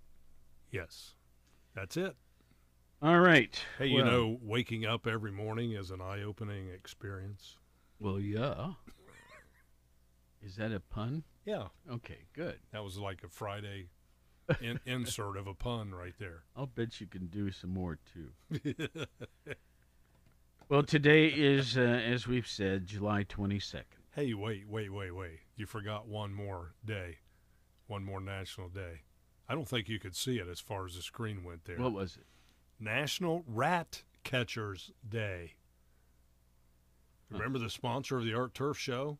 Yes. 0.70 1.14
That's 1.74 1.96
it. 1.96 2.16
All 3.00 3.20
right. 3.20 3.58
Hey, 3.78 3.86
you 3.86 4.04
know, 4.04 4.38
waking 4.42 4.84
up 4.84 5.06
every 5.06 5.30
morning 5.30 5.72
is 5.72 5.90
an 5.90 6.00
eye 6.00 6.22
opening 6.22 6.68
experience. 6.68 7.56
Well, 8.00 8.18
yeah. 8.18 8.72
Is 10.42 10.56
that 10.56 10.72
a 10.72 10.80
pun? 10.80 11.24
Yeah. 11.44 11.68
Okay, 11.90 12.26
good. 12.32 12.58
That 12.72 12.82
was 12.82 12.98
like 12.98 13.22
a 13.24 13.28
Friday 13.28 13.88
in, 14.60 14.80
insert 14.86 15.36
of 15.36 15.46
a 15.46 15.54
pun 15.54 15.92
right 15.92 16.14
there. 16.18 16.44
I'll 16.56 16.66
bet 16.66 17.00
you 17.00 17.06
can 17.06 17.26
do 17.26 17.50
some 17.50 17.70
more 17.70 17.98
too. 18.12 18.30
Well, 20.68 20.82
today 20.82 21.26
is, 21.28 21.78
uh, 21.78 21.80
as 21.80 22.26
we've 22.26 22.46
said, 22.46 22.86
July 22.86 23.24
22nd. 23.24 23.84
hey, 24.14 24.34
wait, 24.34 24.68
wait, 24.68 24.92
wait, 24.92 25.12
wait. 25.14 25.40
You 25.56 25.66
forgot 25.66 26.06
one 26.06 26.34
more 26.34 26.74
day, 26.84 27.18
one 27.86 28.04
more 28.04 28.20
national 28.20 28.68
day. 28.68 29.02
I 29.48 29.54
don't 29.54 29.66
think 29.68 29.88
you 29.88 29.98
could 29.98 30.14
see 30.14 30.38
it 30.38 30.46
as 30.48 30.60
far 30.60 30.84
as 30.86 30.94
the 30.94 31.02
screen 31.02 31.42
went 31.42 31.64
there. 31.64 31.78
What 31.78 31.92
was 31.94 32.16
it? 32.16 32.26
National 32.78 33.44
Rat 33.46 34.02
Catchers 34.24 34.92
Day. 35.08 35.54
Remember 37.30 37.58
the 37.58 37.70
sponsor 37.70 38.18
of 38.18 38.24
the 38.24 38.34
Art 38.34 38.54
Turf 38.54 38.78
Show? 38.78 39.18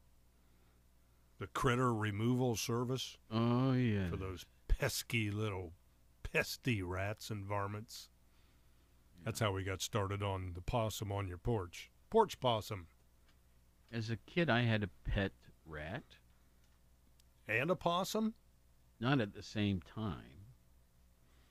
The 1.38 1.46
Critter 1.46 1.94
Removal 1.94 2.56
Service 2.56 3.16
Oh, 3.30 3.72
yeah. 3.72 4.10
for 4.10 4.16
those 4.16 4.44
pesky 4.66 5.30
little 5.30 5.72
pesty 6.22 6.82
rats 6.82 7.30
and 7.30 7.44
varmints. 7.44 8.08
That's 9.24 9.40
how 9.40 9.52
we 9.52 9.62
got 9.64 9.82
started 9.82 10.22
on 10.22 10.52
the 10.54 10.60
possum 10.62 11.12
on 11.12 11.28
your 11.28 11.38
porch. 11.38 11.90
Porch 12.10 12.40
possum 12.40 12.86
As 13.92 14.10
a 14.10 14.16
kid, 14.16 14.48
I 14.48 14.62
had 14.62 14.82
a 14.82 14.88
pet 15.04 15.32
rat. 15.66 16.04
and 17.46 17.70
a 17.70 17.76
possum. 17.76 18.34
Not 19.00 19.20
at 19.20 19.34
the 19.34 19.42
same 19.42 19.80
time. 19.80 20.46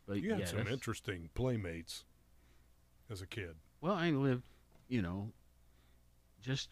But 0.07 0.21
You 0.21 0.31
had 0.31 0.39
yes. 0.41 0.51
some 0.51 0.67
interesting 0.67 1.29
playmates 1.33 2.03
as 3.09 3.21
a 3.21 3.27
kid. 3.27 3.55
Well, 3.81 3.93
I 3.93 4.09
lived, 4.09 4.43
you 4.87 5.01
know, 5.01 5.31
just 6.41 6.69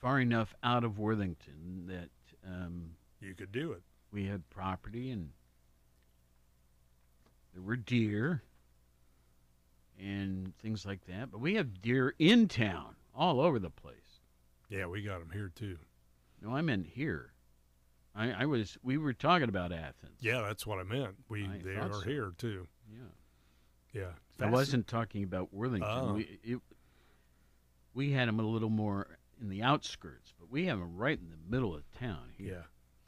far 0.00 0.20
enough 0.20 0.54
out 0.62 0.84
of 0.84 0.98
Worthington 0.98 1.86
that 1.86 2.10
um, 2.46 2.92
You 3.20 3.34
could 3.34 3.52
do 3.52 3.72
it. 3.72 3.82
we 4.10 4.26
had 4.26 4.48
property 4.50 5.10
and 5.10 5.30
there 7.52 7.62
were 7.62 7.76
deer 7.76 8.42
and 9.98 10.56
things 10.58 10.86
like 10.86 11.04
that. 11.06 11.30
But 11.30 11.40
we 11.40 11.54
have 11.54 11.80
deer 11.82 12.14
in 12.18 12.48
town, 12.48 12.96
all 13.14 13.40
over 13.40 13.58
the 13.58 13.70
place. 13.70 14.20
Yeah, 14.68 14.86
we 14.86 15.02
got 15.02 15.18
them 15.20 15.30
here 15.32 15.50
too. 15.54 15.78
No, 16.42 16.54
I 16.54 16.60
meant 16.62 16.86
here. 16.86 17.32
I, 18.14 18.30
I 18.42 18.46
was. 18.46 18.76
We 18.82 18.98
were 18.98 19.12
talking 19.12 19.48
about 19.48 19.72
Athens. 19.72 20.18
Yeah, 20.20 20.42
that's 20.42 20.66
what 20.66 20.78
I 20.78 20.82
meant. 20.82 21.14
We 21.28 21.44
I 21.44 21.60
they 21.62 21.76
are 21.76 21.92
so. 21.92 22.00
here 22.00 22.32
too. 22.36 22.66
Yeah. 22.92 23.00
Yeah, 23.94 24.10
I 24.46 24.50
wasn't 24.50 24.86
talking 24.86 25.24
about 25.24 25.52
Worthington. 25.52 25.88
Oh. 25.90 26.12
We 26.14 26.38
it, 26.44 26.58
we 27.94 28.12
had 28.12 28.28
them 28.28 28.38
a 28.38 28.44
little 28.44 28.68
more 28.70 29.18
in 29.40 29.48
the 29.48 29.62
outskirts, 29.62 30.34
but 30.38 30.50
we 30.50 30.66
have 30.66 30.78
them 30.78 30.96
right 30.96 31.18
in 31.18 31.30
the 31.30 31.50
middle 31.50 31.74
of 31.74 31.82
town 31.98 32.30
here. 32.36 32.48
Yeah, 32.52 32.62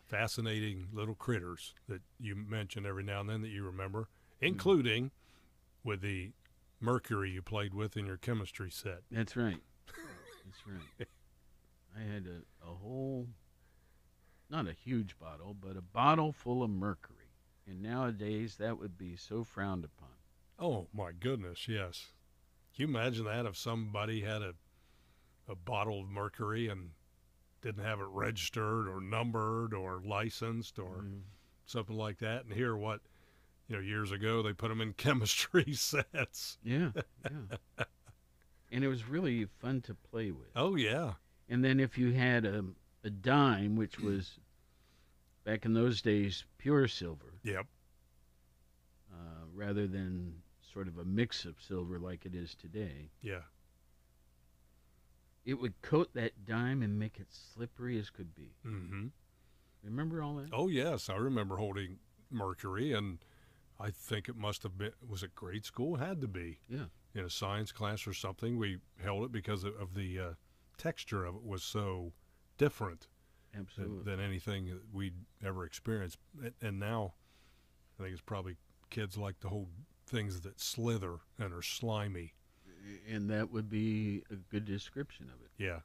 fascinating 0.06 0.88
little 0.92 1.14
critters 1.14 1.74
that 1.88 2.00
you 2.18 2.34
mention 2.34 2.86
every 2.86 3.02
now 3.02 3.20
and 3.20 3.28
then 3.28 3.42
that 3.42 3.48
you 3.50 3.64
remember, 3.64 4.08
Hmm. 4.40 4.46
including 4.46 5.10
with 5.84 6.00
the 6.00 6.32
mercury 6.80 7.30
you 7.30 7.42
played 7.42 7.74
with 7.74 7.96
in 7.96 8.06
your 8.06 8.16
chemistry 8.16 8.70
set. 8.70 9.00
That's 9.10 9.36
right. 9.36 9.60
That's 10.44 10.66
right. 10.66 11.08
I 11.96 12.00
had 12.12 12.26
a, 12.26 12.68
a 12.68 12.74
whole, 12.74 13.28
not 14.48 14.66
a 14.68 14.72
huge 14.72 15.18
bottle, 15.18 15.54
but 15.58 15.76
a 15.76 15.82
bottle 15.82 16.32
full 16.32 16.62
of 16.62 16.70
mercury. 16.70 17.16
And 17.66 17.82
nowadays, 17.82 18.56
that 18.56 18.78
would 18.78 18.96
be 18.96 19.16
so 19.16 19.44
frowned 19.44 19.84
upon. 19.84 20.08
Oh 20.58 20.88
my 20.92 21.12
goodness, 21.12 21.68
yes. 21.68 22.06
Can 22.74 22.88
you 22.88 22.94
imagine 22.96 23.24
that 23.24 23.46
if 23.46 23.56
somebody 23.56 24.20
had 24.22 24.42
a 24.42 24.54
a 25.48 25.54
bottle 25.56 26.02
of 26.02 26.08
mercury 26.08 26.68
and 26.68 26.90
didn't 27.60 27.82
have 27.84 27.98
it 27.98 28.06
registered 28.08 28.86
or 28.86 29.00
numbered 29.00 29.74
or 29.74 30.00
licensed 30.04 30.78
or 30.78 31.02
Mm. 31.02 31.22
something 31.66 31.96
like 31.96 32.18
that? 32.18 32.44
And 32.44 32.52
here, 32.54 32.76
what 32.76 33.00
you 33.70 33.76
know, 33.76 33.82
years 33.82 34.10
ago 34.10 34.42
they 34.42 34.52
put 34.52 34.68
them 34.68 34.80
in 34.80 34.92
chemistry 34.96 35.72
sets. 35.72 36.58
Yeah, 36.62 36.90
yeah. 37.24 37.84
and 38.72 38.84
it 38.84 38.88
was 38.88 39.08
really 39.08 39.46
fun 39.60 39.80
to 39.82 39.94
play 39.94 40.32
with. 40.32 40.48
Oh 40.56 40.74
yeah, 40.74 41.12
And 41.48 41.64
then 41.64 41.78
if 41.80 41.96
you 41.96 42.12
had 42.12 42.44
a, 42.44 42.64
a 43.04 43.10
dime, 43.10 43.76
which 43.76 43.98
was 44.00 44.38
back 45.44 45.64
in 45.64 45.72
those 45.72 46.02
days 46.02 46.44
pure 46.58 46.88
silver, 46.88 47.38
yep, 47.44 47.66
uh, 49.12 49.44
rather 49.54 49.86
than 49.86 50.34
sort 50.72 50.88
of 50.88 50.98
a 50.98 51.04
mix 51.04 51.44
of 51.44 51.54
silver 51.60 51.98
like 51.98 52.26
it 52.26 52.34
is 52.34 52.54
today, 52.56 53.10
yeah. 53.22 53.42
it 55.44 55.54
would 55.54 55.80
coat 55.82 56.10
that 56.14 56.44
dime 56.44 56.82
and 56.82 56.98
make 56.98 57.18
it 57.18 57.28
slippery 57.30 57.98
as 57.98 58.10
could 58.10 58.34
be. 58.34 58.52
Mm-hmm. 58.66 59.06
Remember 59.84 60.22
all 60.22 60.34
that? 60.36 60.48
Oh 60.52 60.68
yes, 60.68 61.08
I 61.08 61.14
remember 61.16 61.56
holding 61.56 61.98
mercury, 62.30 62.92
and 62.92 63.18
I 63.80 63.90
think 63.90 64.28
it 64.28 64.36
must 64.36 64.62
have 64.64 64.76
been 64.76 64.92
was 65.06 65.22
it 65.22 65.34
grade 65.34 65.64
school? 65.64 65.96
It 65.96 66.00
had 66.00 66.20
to 66.20 66.28
be. 66.28 66.58
Yeah. 66.68 66.86
In 67.14 67.24
a 67.24 67.30
science 67.30 67.72
class 67.72 68.06
or 68.06 68.12
something, 68.14 68.56
we 68.58 68.78
held 69.02 69.24
it 69.24 69.32
because 69.32 69.64
of, 69.64 69.74
of 69.80 69.94
the 69.94 70.18
uh, 70.20 70.30
texture 70.78 71.24
of 71.24 71.34
it 71.36 71.42
was 71.44 71.62
so 71.64 72.12
different 72.58 73.08
than, 73.52 73.62
Absolutely. 73.62 74.04
than 74.04 74.20
anything 74.20 74.66
that 74.66 74.82
we'd 74.92 75.14
ever 75.44 75.64
experienced. 75.64 76.18
And, 76.42 76.52
and 76.62 76.78
now, 76.78 77.14
I 77.98 78.02
think 78.04 78.12
it's 78.12 78.22
probably 78.22 78.56
kids 78.90 79.16
like 79.16 79.40
to 79.40 79.48
hold 79.48 79.68
things 80.06 80.40
that 80.42 80.60
slither 80.60 81.16
and 81.38 81.52
are 81.52 81.62
slimy. 81.62 82.34
and 83.10 83.28
that 83.30 83.50
would 83.50 83.68
be 83.68 84.22
a 84.30 84.36
good 84.36 84.64
description 84.66 85.26
of 85.34 85.40
it, 85.44 85.50
Yeah. 85.62 85.80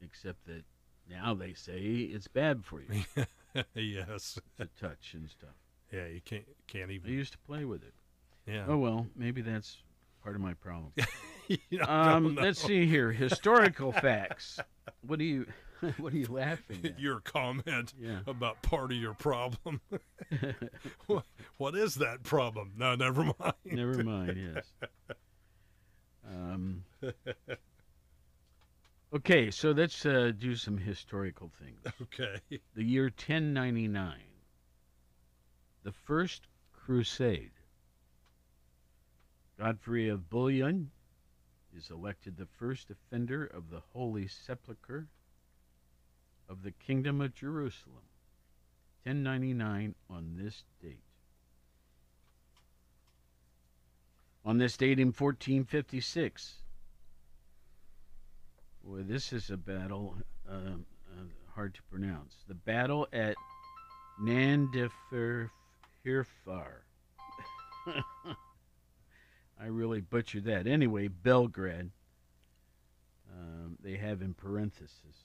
except 0.00 0.46
that 0.46 0.64
now 1.08 1.32
they 1.34 1.52
say 1.54 1.78
it's 1.80 2.26
bad 2.28 2.64
for 2.64 2.80
you 2.80 3.04
yes. 3.74 4.38
to 4.58 4.68
touch 4.80 5.14
and 5.14 5.28
stuff. 5.30 5.54
Yeah. 5.92 6.06
You 6.06 6.20
can't 6.24 6.44
can't 6.66 6.90
even. 6.90 7.10
I 7.10 7.14
used 7.14 7.32
to 7.32 7.38
play 7.38 7.64
with 7.64 7.82
it. 7.82 7.94
Yeah. 8.46 8.64
Oh 8.68 8.76
well, 8.78 9.06
maybe 9.16 9.40
that's 9.42 9.78
part 10.22 10.34
of 10.34 10.40
my 10.40 10.54
problem. 10.54 10.92
You 11.48 11.78
know, 11.78 11.84
I 11.88 12.06
don't 12.14 12.26
Um, 12.26 12.34
let's 12.34 12.60
see 12.60 12.86
here. 12.88 13.12
Historical 13.12 13.92
facts. 13.92 14.58
What 15.06 15.20
are 15.20 15.22
you 15.22 15.46
what 15.98 16.12
are 16.12 16.16
you 16.16 16.26
laughing 16.26 16.80
at? 16.84 16.98
your 16.98 17.20
comment 17.20 17.94
Yeah. 17.96 18.18
about 18.26 18.60
part 18.62 18.90
of 18.90 18.98
your 18.98 19.14
problem. 19.14 19.80
what, 21.06 21.24
what 21.58 21.76
is 21.76 21.94
that 21.96 22.24
problem? 22.24 22.72
No, 22.76 22.96
never 22.96 23.22
mind. 23.38 23.54
Never 23.64 24.02
mind, 24.02 24.36
yes. 24.36 24.64
Um, 26.28 26.82
okay, 29.14 29.50
so 29.50 29.70
let's 29.70 30.04
uh, 30.04 30.32
do 30.36 30.56
some 30.56 30.78
historical 30.78 31.50
things. 31.60 31.78
Okay. 32.02 32.40
The 32.74 32.82
year 32.82 33.04
1099, 33.04 34.14
the 35.86 35.92
First 35.92 36.48
Crusade. 36.72 37.52
Godfrey 39.56 40.08
of 40.08 40.28
Bouillon 40.28 40.90
is 41.78 41.90
elected 41.90 42.36
the 42.36 42.48
first 42.58 42.90
offender 42.90 43.44
of 43.44 43.70
the 43.70 43.80
Holy 43.92 44.26
Sepulchre 44.26 45.06
of 46.48 46.64
the 46.64 46.72
Kingdom 46.72 47.20
of 47.20 47.36
Jerusalem. 47.36 48.02
1099 49.04 49.94
on 50.10 50.34
this 50.36 50.64
date. 50.82 51.04
On 54.44 54.58
this 54.58 54.76
date 54.76 54.98
in 54.98 55.12
1456, 55.12 56.54
boy, 58.84 59.04
this 59.04 59.32
is 59.32 59.50
a 59.50 59.56
battle 59.56 60.16
um, 60.50 60.84
uh, 61.12 61.22
hard 61.54 61.74
to 61.74 61.82
pronounce. 61.84 62.34
The 62.48 62.54
battle 62.54 63.06
at 63.12 63.36
Nandifirfar. 66.06 66.82
I 69.60 69.66
really 69.66 70.00
butchered 70.00 70.44
that. 70.44 70.66
Anyway, 70.66 71.08
Belgrade. 71.08 71.90
Um, 73.32 73.76
they 73.82 73.96
have 73.96 74.22
in 74.22 74.34
parentheses. 74.34 75.24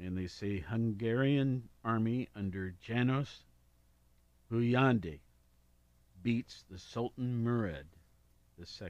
And 0.00 0.16
they 0.16 0.26
say 0.28 0.60
Hungarian 0.60 1.68
army 1.84 2.28
under 2.34 2.74
Janos 2.80 3.44
Hunyadi 4.50 5.20
beats 6.22 6.64
the 6.70 6.78
Sultan 6.78 7.42
Murad 7.42 7.86
II. 8.58 8.88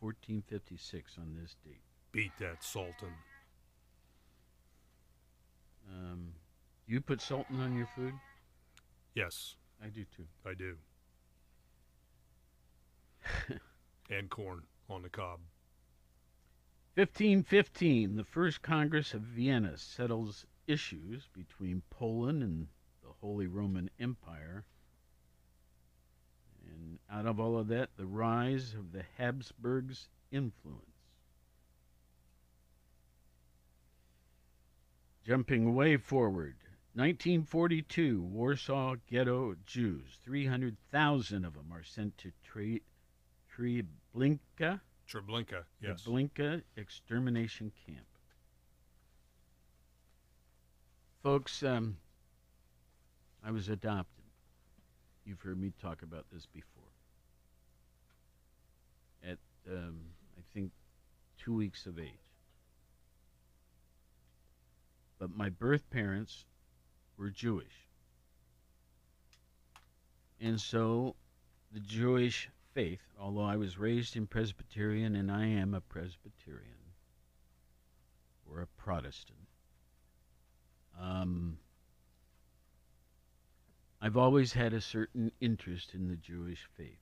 1456 0.00 1.18
on 1.18 1.36
this 1.40 1.56
date. 1.64 1.82
Beat 2.12 2.32
that 2.38 2.62
Sultan. 2.62 3.12
Um, 5.90 6.32
you 6.86 7.00
put 7.00 7.20
Sultan 7.20 7.60
on 7.60 7.76
your 7.76 7.88
food? 7.96 8.14
Yes, 9.18 9.56
I 9.84 9.88
do 9.88 10.04
too. 10.16 10.28
I 10.46 10.54
do. 10.54 10.76
and 14.10 14.30
corn 14.30 14.62
on 14.88 15.02
the 15.02 15.08
cob. 15.08 15.40
1515, 16.94 18.14
the 18.14 18.22
First 18.22 18.62
Congress 18.62 19.14
of 19.14 19.22
Vienna 19.22 19.76
settles 19.76 20.46
issues 20.68 21.28
between 21.34 21.82
Poland 21.90 22.44
and 22.44 22.68
the 23.02 23.10
Holy 23.20 23.48
Roman 23.48 23.90
Empire. 23.98 24.62
And 26.64 27.00
out 27.10 27.26
of 27.26 27.40
all 27.40 27.58
of 27.58 27.66
that, 27.66 27.90
the 27.96 28.06
rise 28.06 28.72
of 28.74 28.92
the 28.92 29.02
Habsburgs' 29.16 30.08
influence. 30.30 30.84
Jumping 35.26 35.74
way 35.74 35.96
forward, 35.96 36.54
1942, 36.98 38.22
Warsaw 38.22 38.96
Ghetto 39.08 39.54
Jews, 39.64 40.18
300,000 40.24 41.44
of 41.44 41.54
them 41.54 41.72
are 41.72 41.84
sent 41.84 42.18
to 42.18 42.32
Tre- 42.42 42.82
Treblinka. 43.56 44.80
Treblinka, 45.08 45.62
yes. 45.80 46.02
The 46.02 46.10
Blinka 46.10 46.62
extermination 46.76 47.70
camp. 47.86 48.04
Folks, 51.22 51.62
um, 51.62 51.98
I 53.44 53.52
was 53.52 53.68
adopted. 53.68 54.24
You've 55.24 55.40
heard 55.40 55.60
me 55.60 55.70
talk 55.80 56.02
about 56.02 56.26
this 56.32 56.46
before. 56.46 56.82
At, 59.22 59.38
um, 59.70 60.00
I 60.36 60.40
think, 60.52 60.72
two 61.36 61.54
weeks 61.54 61.86
of 61.86 62.00
age. 62.00 62.32
But 65.20 65.30
my 65.30 65.48
birth 65.48 65.88
parents 65.90 66.44
were 67.18 67.30
Jewish. 67.30 67.88
And 70.40 70.60
so 70.60 71.16
the 71.72 71.80
Jewish 71.80 72.48
faith, 72.74 73.02
although 73.20 73.44
I 73.44 73.56
was 73.56 73.78
raised 73.78 74.16
in 74.16 74.26
Presbyterian 74.26 75.16
and 75.16 75.30
I 75.30 75.46
am 75.46 75.74
a 75.74 75.80
Presbyterian 75.80 76.92
or 78.48 78.60
a 78.60 78.66
Protestant, 78.66 79.38
um, 81.00 81.58
I've 84.00 84.16
always 84.16 84.52
had 84.52 84.72
a 84.72 84.80
certain 84.80 85.32
interest 85.40 85.92
in 85.94 86.08
the 86.08 86.16
Jewish 86.16 86.68
faith. 86.76 86.98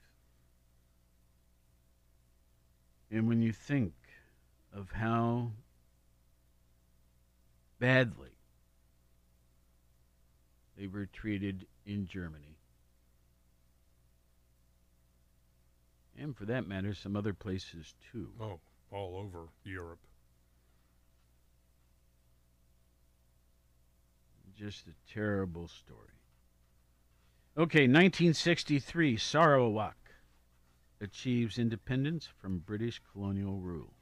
And 3.10 3.28
when 3.28 3.42
you 3.42 3.52
think 3.52 3.92
of 4.72 4.90
how 4.90 5.52
badly 7.78 8.35
they 10.76 10.86
were 10.86 11.06
treated 11.06 11.66
in 11.84 12.06
Germany, 12.06 12.58
and 16.18 16.36
for 16.36 16.44
that 16.46 16.66
matter, 16.66 16.94
some 16.94 17.16
other 17.16 17.34
places 17.34 17.94
too. 18.12 18.30
Oh, 18.40 18.60
all 18.90 19.16
over 19.16 19.48
Europe. 19.64 20.00
Just 24.56 24.86
a 24.86 25.12
terrible 25.12 25.68
story. 25.68 26.16
Okay, 27.58 27.82
1963, 27.82 29.16
Sarawak 29.16 29.96
achieves 31.00 31.58
independence 31.58 32.26
from 32.38 32.58
British 32.58 33.00
colonial 33.12 33.58
rule. 33.58 33.94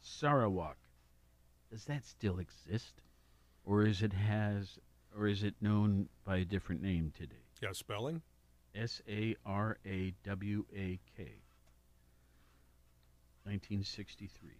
Sarawak, 0.00 0.76
does 1.70 1.84
that 1.84 2.04
still 2.04 2.38
exist, 2.38 2.94
or 3.64 3.84
is 3.84 4.02
it 4.02 4.12
has, 4.12 4.78
or 5.16 5.26
is 5.26 5.42
it 5.42 5.54
known 5.60 6.08
by 6.24 6.38
a 6.38 6.44
different 6.44 6.82
name 6.82 7.12
today? 7.16 7.44
Yeah, 7.62 7.72
spelling? 7.72 8.22
S 8.74 9.02
A 9.08 9.36
R 9.44 9.78
A 9.84 10.14
W 10.24 10.64
A 10.74 10.98
K. 11.16 11.42
1963. 13.44 14.50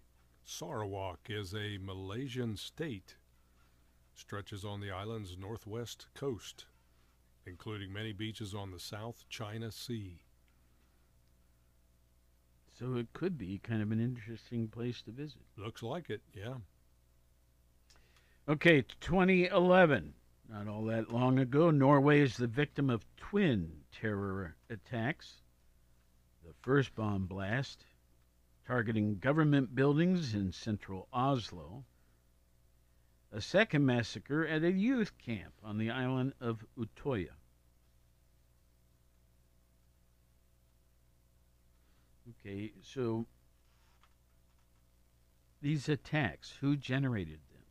Sarawak 0.44 1.20
is 1.28 1.54
a 1.54 1.78
Malaysian 1.78 2.56
state. 2.56 3.16
Stretches 4.14 4.64
on 4.64 4.80
the 4.80 4.90
island's 4.90 5.36
northwest 5.38 6.06
coast. 6.14 6.66
including 7.46 7.92
many 7.92 8.12
beaches 8.12 8.54
on 8.54 8.70
the 8.70 8.78
South 8.78 9.24
China 9.28 9.70
Sea. 9.72 10.20
So 12.78 12.94
it 12.96 13.12
could 13.12 13.36
be 13.36 13.58
kind 13.58 13.82
of 13.82 13.92
an 13.92 14.00
interesting 14.00 14.68
place 14.68 15.02
to 15.02 15.10
visit. 15.10 15.42
Looks 15.56 15.82
like 15.82 16.08
it, 16.10 16.22
yeah. 16.34 16.54
Okay, 18.48 18.82
2011. 19.00 20.14
Not 20.50 20.66
all 20.66 20.84
that 20.86 21.12
long 21.12 21.38
ago, 21.38 21.70
Norway 21.70 22.20
is 22.20 22.36
the 22.36 22.48
victim 22.48 22.90
of 22.90 23.06
twin 23.16 23.70
terror 23.92 24.56
attacks. 24.68 25.42
The 26.44 26.54
first 26.60 26.94
bomb 26.96 27.26
blast 27.26 27.84
targeting 28.66 29.18
government 29.18 29.76
buildings 29.76 30.34
in 30.34 30.50
central 30.52 31.06
Oslo. 31.12 31.84
A 33.32 33.40
second 33.40 33.86
massacre 33.86 34.44
at 34.44 34.64
a 34.64 34.72
youth 34.72 35.16
camp 35.18 35.52
on 35.62 35.78
the 35.78 35.90
island 35.90 36.32
of 36.40 36.64
Utoya. 36.76 37.28
Okay, 42.30 42.72
so 42.82 43.26
these 45.62 45.88
attacks, 45.88 46.54
who 46.60 46.76
generated 46.76 47.38
them? 47.50 47.62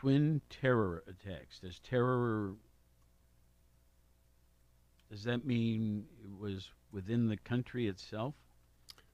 Twin 0.00 0.40
terror 0.48 1.02
attacks. 1.06 1.60
Does 1.60 1.78
terror 1.78 2.54
does 5.10 5.24
that 5.24 5.44
mean 5.44 6.06
it 6.24 6.40
was 6.40 6.70
within 6.90 7.28
the 7.28 7.36
country 7.36 7.86
itself? 7.86 8.34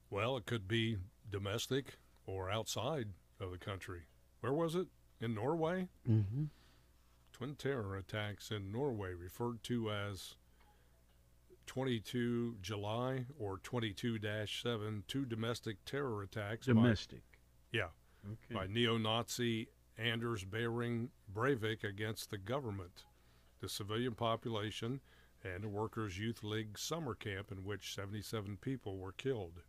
Well, 0.09 0.37
it 0.37 0.45
could 0.45 0.65
be 0.65 0.95
domestic 1.29 1.97
or 2.25 2.49
outside 2.49 3.07
of 3.41 3.51
the 3.51 3.57
country. 3.57 4.03
Where 4.39 4.53
was 4.53 4.75
it? 4.75 4.87
In 5.19 5.35
Norway? 5.35 5.89
Mm-hmm. 6.09 6.45
Twin 7.33 7.55
terror 7.55 7.97
attacks 7.97 8.49
in 8.49 8.71
Norway, 8.71 9.13
referred 9.13 9.63
to 9.63 9.91
as 9.91 10.35
22 11.65 12.59
July 12.61 13.25
or 13.37 13.57
22 13.57 14.19
7, 14.21 15.03
two 15.05 15.25
domestic 15.25 15.83
terror 15.83 16.23
attacks. 16.23 16.65
Domestic. 16.65 17.23
By, 17.73 17.77
yeah. 17.77 17.87
Okay. 18.25 18.55
By 18.55 18.67
neo 18.67 18.97
Nazi 18.97 19.67
Anders 19.97 20.43
Behring 20.43 21.09
Breivik 21.33 21.83
against 21.83 22.29
the 22.29 22.37
government, 22.37 23.03
the 23.59 23.69
civilian 23.69 24.13
population, 24.13 24.99
and 25.43 25.65
a 25.65 25.69
Workers' 25.69 26.17
Youth 26.17 26.43
League 26.43 26.77
summer 26.77 27.15
camp 27.15 27.51
in 27.51 27.63
which 27.63 27.95
77 27.95 28.57
people 28.57 28.97
were 28.97 29.11
killed. 29.11 29.61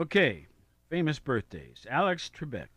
Okay, 0.00 0.46
famous 0.88 1.18
birthdays. 1.18 1.86
Alex 1.90 2.30
Trebek. 2.34 2.68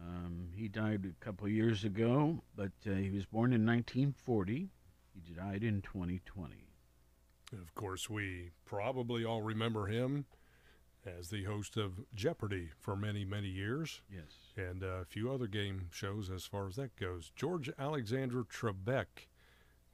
Um, 0.00 0.48
he 0.56 0.66
died 0.66 1.06
a 1.06 1.24
couple 1.24 1.46
years 1.48 1.84
ago, 1.84 2.42
but 2.56 2.72
uh, 2.86 2.94
he 2.94 3.10
was 3.10 3.24
born 3.26 3.52
in 3.52 3.64
1940. 3.64 4.68
He 5.14 5.34
died 5.34 5.62
in 5.62 5.82
2020. 5.82 6.71
Of 7.52 7.74
course, 7.74 8.08
we 8.08 8.50
probably 8.64 9.24
all 9.24 9.42
remember 9.42 9.86
him 9.86 10.24
as 11.04 11.28
the 11.30 11.44
host 11.44 11.76
of 11.76 12.00
Jeopardy 12.14 12.70
for 12.78 12.96
many, 12.96 13.24
many 13.24 13.48
years, 13.48 14.00
Yes. 14.10 14.52
and 14.56 14.82
a 14.82 15.04
few 15.04 15.30
other 15.32 15.46
game 15.48 15.88
shows 15.90 16.30
as 16.30 16.46
far 16.46 16.66
as 16.68 16.76
that 16.76 16.94
goes. 16.96 17.30
George 17.34 17.68
Alexander 17.78 18.44
Trebek 18.44 19.26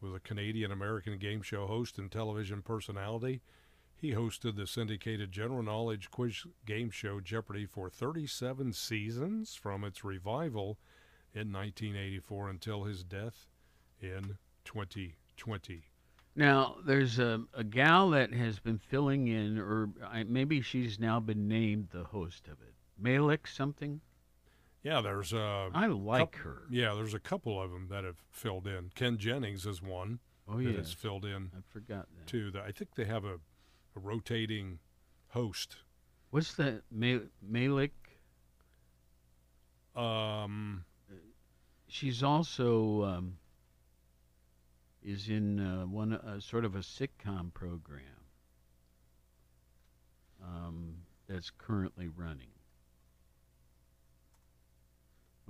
was 0.00 0.14
a 0.14 0.20
Canadian 0.20 0.70
American 0.70 1.18
game 1.18 1.42
show 1.42 1.66
host 1.66 1.98
and 1.98 2.12
television 2.12 2.62
personality. 2.62 3.40
He 3.96 4.12
hosted 4.12 4.54
the 4.54 4.66
syndicated 4.66 5.32
general 5.32 5.62
knowledge 5.62 6.10
quiz 6.10 6.44
game 6.66 6.90
show 6.90 7.20
Jeopardy 7.20 7.66
for 7.66 7.90
37 7.90 8.72
seasons 8.74 9.56
from 9.56 9.82
its 9.82 10.04
revival 10.04 10.78
in 11.34 11.50
1984 11.52 12.48
until 12.50 12.84
his 12.84 13.02
death 13.02 13.48
in 14.00 14.38
2020. 14.64 15.84
Now, 16.38 16.76
there's 16.86 17.18
a, 17.18 17.42
a 17.52 17.64
gal 17.64 18.10
that 18.10 18.32
has 18.32 18.60
been 18.60 18.78
filling 18.78 19.26
in, 19.26 19.58
or 19.58 19.88
I, 20.06 20.22
maybe 20.22 20.60
she's 20.62 21.00
now 21.00 21.18
been 21.18 21.48
named 21.48 21.88
the 21.90 22.04
host 22.04 22.46
of 22.46 22.52
it. 22.62 22.74
Malik 22.96 23.48
something? 23.48 24.00
Yeah, 24.84 25.00
there's 25.00 25.34
uh, 25.34 25.70
I 25.74 25.86
like 25.88 26.36
her. 26.36 26.62
Yeah, 26.70 26.94
there's 26.94 27.12
a 27.12 27.18
couple 27.18 27.60
of 27.60 27.72
them 27.72 27.88
that 27.90 28.04
have 28.04 28.18
filled 28.30 28.68
in. 28.68 28.92
Ken 28.94 29.18
Jennings 29.18 29.66
is 29.66 29.82
one 29.82 30.20
Oh, 30.48 30.58
that 30.58 30.62
yeah. 30.62 30.76
has 30.78 30.92
filled 30.92 31.24
in 31.24 31.50
I 31.56 31.60
forgot 31.72 32.06
that. 32.16 32.26
too. 32.28 32.52
I 32.64 32.70
think 32.70 32.94
they 32.94 33.04
have 33.06 33.24
a, 33.24 33.34
a 33.96 34.00
rotating 34.00 34.78
host. 35.30 35.78
What's 36.30 36.54
that? 36.54 36.82
Ma- 36.92 37.26
Malik? 37.42 37.92
Um, 39.96 40.84
She's 41.88 42.22
also 42.22 43.02
um, 43.02 43.38
is 45.02 45.28
in 45.28 45.60
uh, 45.60 45.86
one 45.86 46.12
uh, 46.12 46.40
sort 46.40 46.64
of 46.64 46.74
a 46.74 46.80
sitcom 46.80 47.52
program 47.54 48.02
um, 50.42 50.94
that's 51.28 51.50
currently 51.50 52.08
running. 52.08 52.48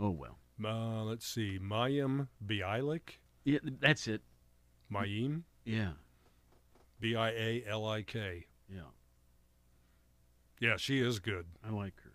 Oh 0.00 0.10
well, 0.10 0.38
uh, 0.64 1.02
let's 1.02 1.26
see, 1.26 1.58
Mayim 1.60 2.28
Bialik, 2.46 3.18
yeah, 3.44 3.58
that's 3.80 4.06
it. 4.06 4.22
Mayim 4.92 5.42
Yeah, 5.64 5.92
B 7.00 7.16
I 7.16 7.30
A 7.30 7.64
L 7.68 7.86
I 7.86 8.02
K. 8.02 8.46
yeah, 8.72 8.80
Yeah, 10.60 10.76
she 10.76 11.00
is 11.00 11.18
good. 11.18 11.46
I 11.66 11.70
like 11.70 11.94
her. 12.04 12.12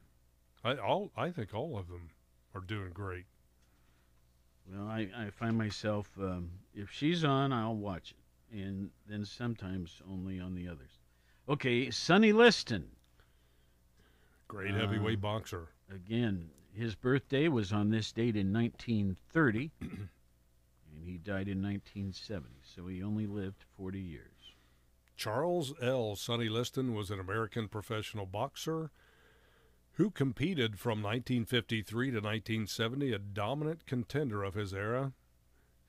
I 0.63 0.77
all 0.77 1.11
I 1.17 1.29
think 1.29 1.53
all 1.53 1.77
of 1.77 1.87
them 1.89 2.09
are 2.55 2.61
doing 2.61 2.91
great. 2.93 3.25
Well, 4.71 4.87
I, 4.87 5.09
I 5.17 5.29
find 5.29 5.57
myself 5.57 6.09
um, 6.17 6.51
if 6.73 6.91
she's 6.91 7.23
on, 7.23 7.53
I'll 7.53 7.75
watch 7.75 8.11
it, 8.11 8.57
and 8.57 8.89
then 9.07 9.25
sometimes 9.25 10.01
only 10.09 10.39
on 10.39 10.55
the 10.55 10.67
others. 10.67 10.99
Okay, 11.47 11.91
Sonny 11.91 12.31
Liston. 12.31 12.89
Great 14.47 14.71
Uh, 14.71 14.77
heavyweight 14.77 15.21
boxer. 15.21 15.69
Again, 15.89 16.49
his 16.73 16.95
birthday 16.95 17.47
was 17.47 17.71
on 17.71 17.89
this 17.89 18.11
date 18.11 18.35
in 18.35 18.53
1930, 18.53 19.71
and 19.81 20.09
he 21.03 21.17
died 21.17 21.47
in 21.47 21.61
1970, 21.61 22.49
so 22.63 22.87
he 22.87 23.03
only 23.03 23.27
lived 23.27 23.65
40 23.77 23.99
years. 23.99 24.29
Charles 25.15 25.73
L. 25.81 26.15
Sonny 26.15 26.49
Liston 26.49 26.93
was 26.95 27.11
an 27.11 27.19
American 27.19 27.67
professional 27.67 28.25
boxer 28.25 28.91
who 29.97 30.09
competed 30.09 30.79
from 30.79 31.03
1953 31.03 32.07
to 32.07 32.17
1970, 32.17 33.13
a 33.13 33.19
dominant 33.19 33.85
contender 33.85 34.43
of 34.43 34.55
his 34.55 34.73
era. 34.73 35.13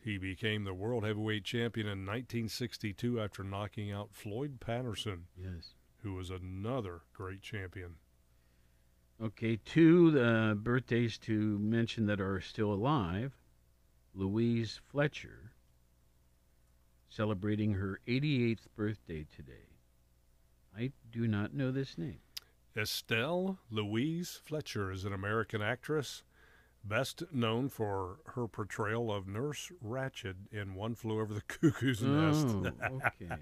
He 0.04 0.18
became 0.18 0.64
the 0.64 0.74
world 0.74 1.04
heavyweight 1.04 1.44
champion 1.44 1.86
in 1.86 2.00
1962 2.04 3.18
after 3.20 3.42
knocking 3.42 3.90
out 3.90 4.14
Floyd 4.14 4.60
Patterson, 4.60 5.24
Yes. 5.34 5.72
who 6.02 6.12
was 6.12 6.28
another 6.28 7.00
great 7.14 7.40
champion. 7.40 7.94
Okay, 9.22 9.56
two 9.64 10.20
uh, 10.20 10.54
birthdays 10.54 11.16
to 11.18 11.58
mention 11.58 12.04
that 12.06 12.20
are 12.20 12.40
still 12.42 12.70
alive. 12.72 13.32
Louise 14.14 14.78
Fletcher, 14.90 15.52
celebrating 17.08 17.72
her 17.74 17.98
88th 18.06 18.66
birthday 18.76 19.24
today. 19.34 19.70
I 20.76 20.92
do 21.10 21.26
not 21.26 21.54
know 21.54 21.70
this 21.70 21.96
name. 21.96 22.18
Estelle 22.76 23.58
Louise 23.70 24.38
Fletcher 24.44 24.90
is 24.90 25.04
an 25.04 25.12
American 25.12 25.62
actress, 25.62 26.24
best 26.84 27.22
known 27.32 27.68
for 27.68 28.18
her 28.34 28.46
portrayal 28.46 29.12
of 29.12 29.26
Nurse 29.26 29.72
Ratched 29.84 30.34
in 30.52 30.74
One 30.74 30.94
Flew 30.94 31.20
Over 31.20 31.34
the 31.34 31.42
Cuckoo's 31.42 32.02
Nest. 32.02 32.46
Oh, 32.48 33.00
okay. 33.22 33.36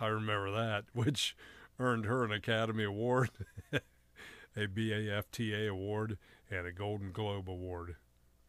I 0.00 0.06
remember 0.06 0.50
that, 0.52 0.84
which 0.92 1.36
earned 1.78 2.06
her 2.06 2.24
an 2.24 2.32
Academy 2.32 2.84
Award, 2.84 3.30
a 3.72 4.66
BAFTA 4.66 5.68
award, 5.68 6.18
and 6.50 6.66
a 6.66 6.72
Golden 6.72 7.12
Globe 7.12 7.50
Award. 7.50 7.96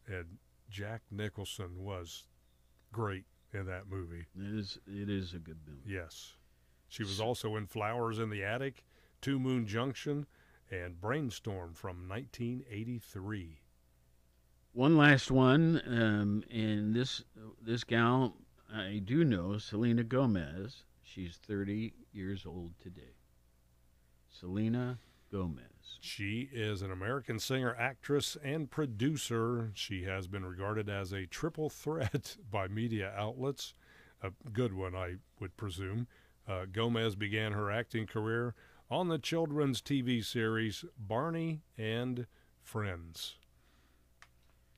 And 0.07 0.37
Jack 0.69 1.01
Nicholson 1.11 1.83
was 1.83 2.27
great 2.91 3.25
in 3.53 3.65
that 3.65 3.89
movie. 3.89 4.25
It 4.35 4.59
is, 4.59 4.77
it 4.87 5.09
is 5.09 5.33
a 5.33 5.39
good 5.39 5.59
movie. 5.67 5.93
Yes. 5.93 6.33
She 6.87 7.03
was 7.03 7.19
also 7.19 7.55
in 7.57 7.67
Flowers 7.67 8.17
in 8.19 8.29
the 8.29 8.43
Attic, 8.43 8.85
Two 9.21 9.39
Moon 9.39 9.67
Junction, 9.67 10.25
and 10.71 11.01
Brainstorm 11.01 11.73
from 11.73 12.07
1983. 12.07 13.59
One 14.77 14.95
last 14.95 15.31
one, 15.31 15.81
um, 15.87 16.43
and 16.51 16.93
this 16.93 17.23
this 17.59 17.83
gal 17.83 18.35
I 18.71 19.01
do 19.03 19.23
know, 19.23 19.57
Selena 19.57 20.03
Gomez. 20.03 20.83
She's 21.01 21.37
30 21.37 21.93
years 22.13 22.45
old 22.45 22.73
today. 22.79 23.15
Selena 24.29 24.99
Gomez. 25.31 25.97
She 25.99 26.47
is 26.53 26.83
an 26.83 26.91
American 26.91 27.39
singer, 27.39 27.75
actress, 27.79 28.37
and 28.43 28.69
producer. 28.69 29.71
She 29.73 30.03
has 30.03 30.27
been 30.27 30.45
regarded 30.45 30.89
as 30.89 31.11
a 31.11 31.25
triple 31.25 31.71
threat 31.71 32.37
by 32.51 32.67
media 32.67 33.11
outlets. 33.17 33.73
A 34.21 34.29
good 34.53 34.73
one, 34.73 34.93
I 34.93 35.15
would 35.39 35.57
presume. 35.57 36.05
Uh, 36.47 36.65
Gomez 36.71 37.15
began 37.15 37.53
her 37.53 37.71
acting 37.71 38.05
career 38.05 38.53
on 38.91 39.07
the 39.07 39.17
children's 39.17 39.81
TV 39.81 40.23
series 40.23 40.85
Barney 40.99 41.63
and 41.79 42.27
Friends. 42.61 43.37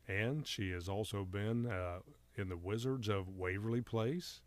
And 0.10 0.48
she 0.48 0.72
has 0.72 0.89
also 0.89 1.24
been 1.24 1.67
uh, 1.67 2.00
in 2.36 2.50
The 2.50 2.58
Wizards 2.58 3.08
of 3.08 3.30
Waverly 3.30 3.82
Place 3.82 4.41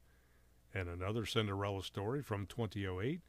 and 0.75 0.89
another 0.89 1.25
Cinderella 1.25 1.85
story 1.85 2.21
from 2.21 2.47
2008 2.47 3.21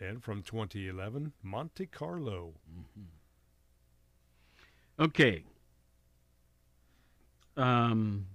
and 0.00 0.22
from 0.22 0.42
2011, 0.42 1.32
Monte 1.44 1.86
Carlo. 1.86 2.54
Okay. 4.98 5.44
Um, 7.56 8.26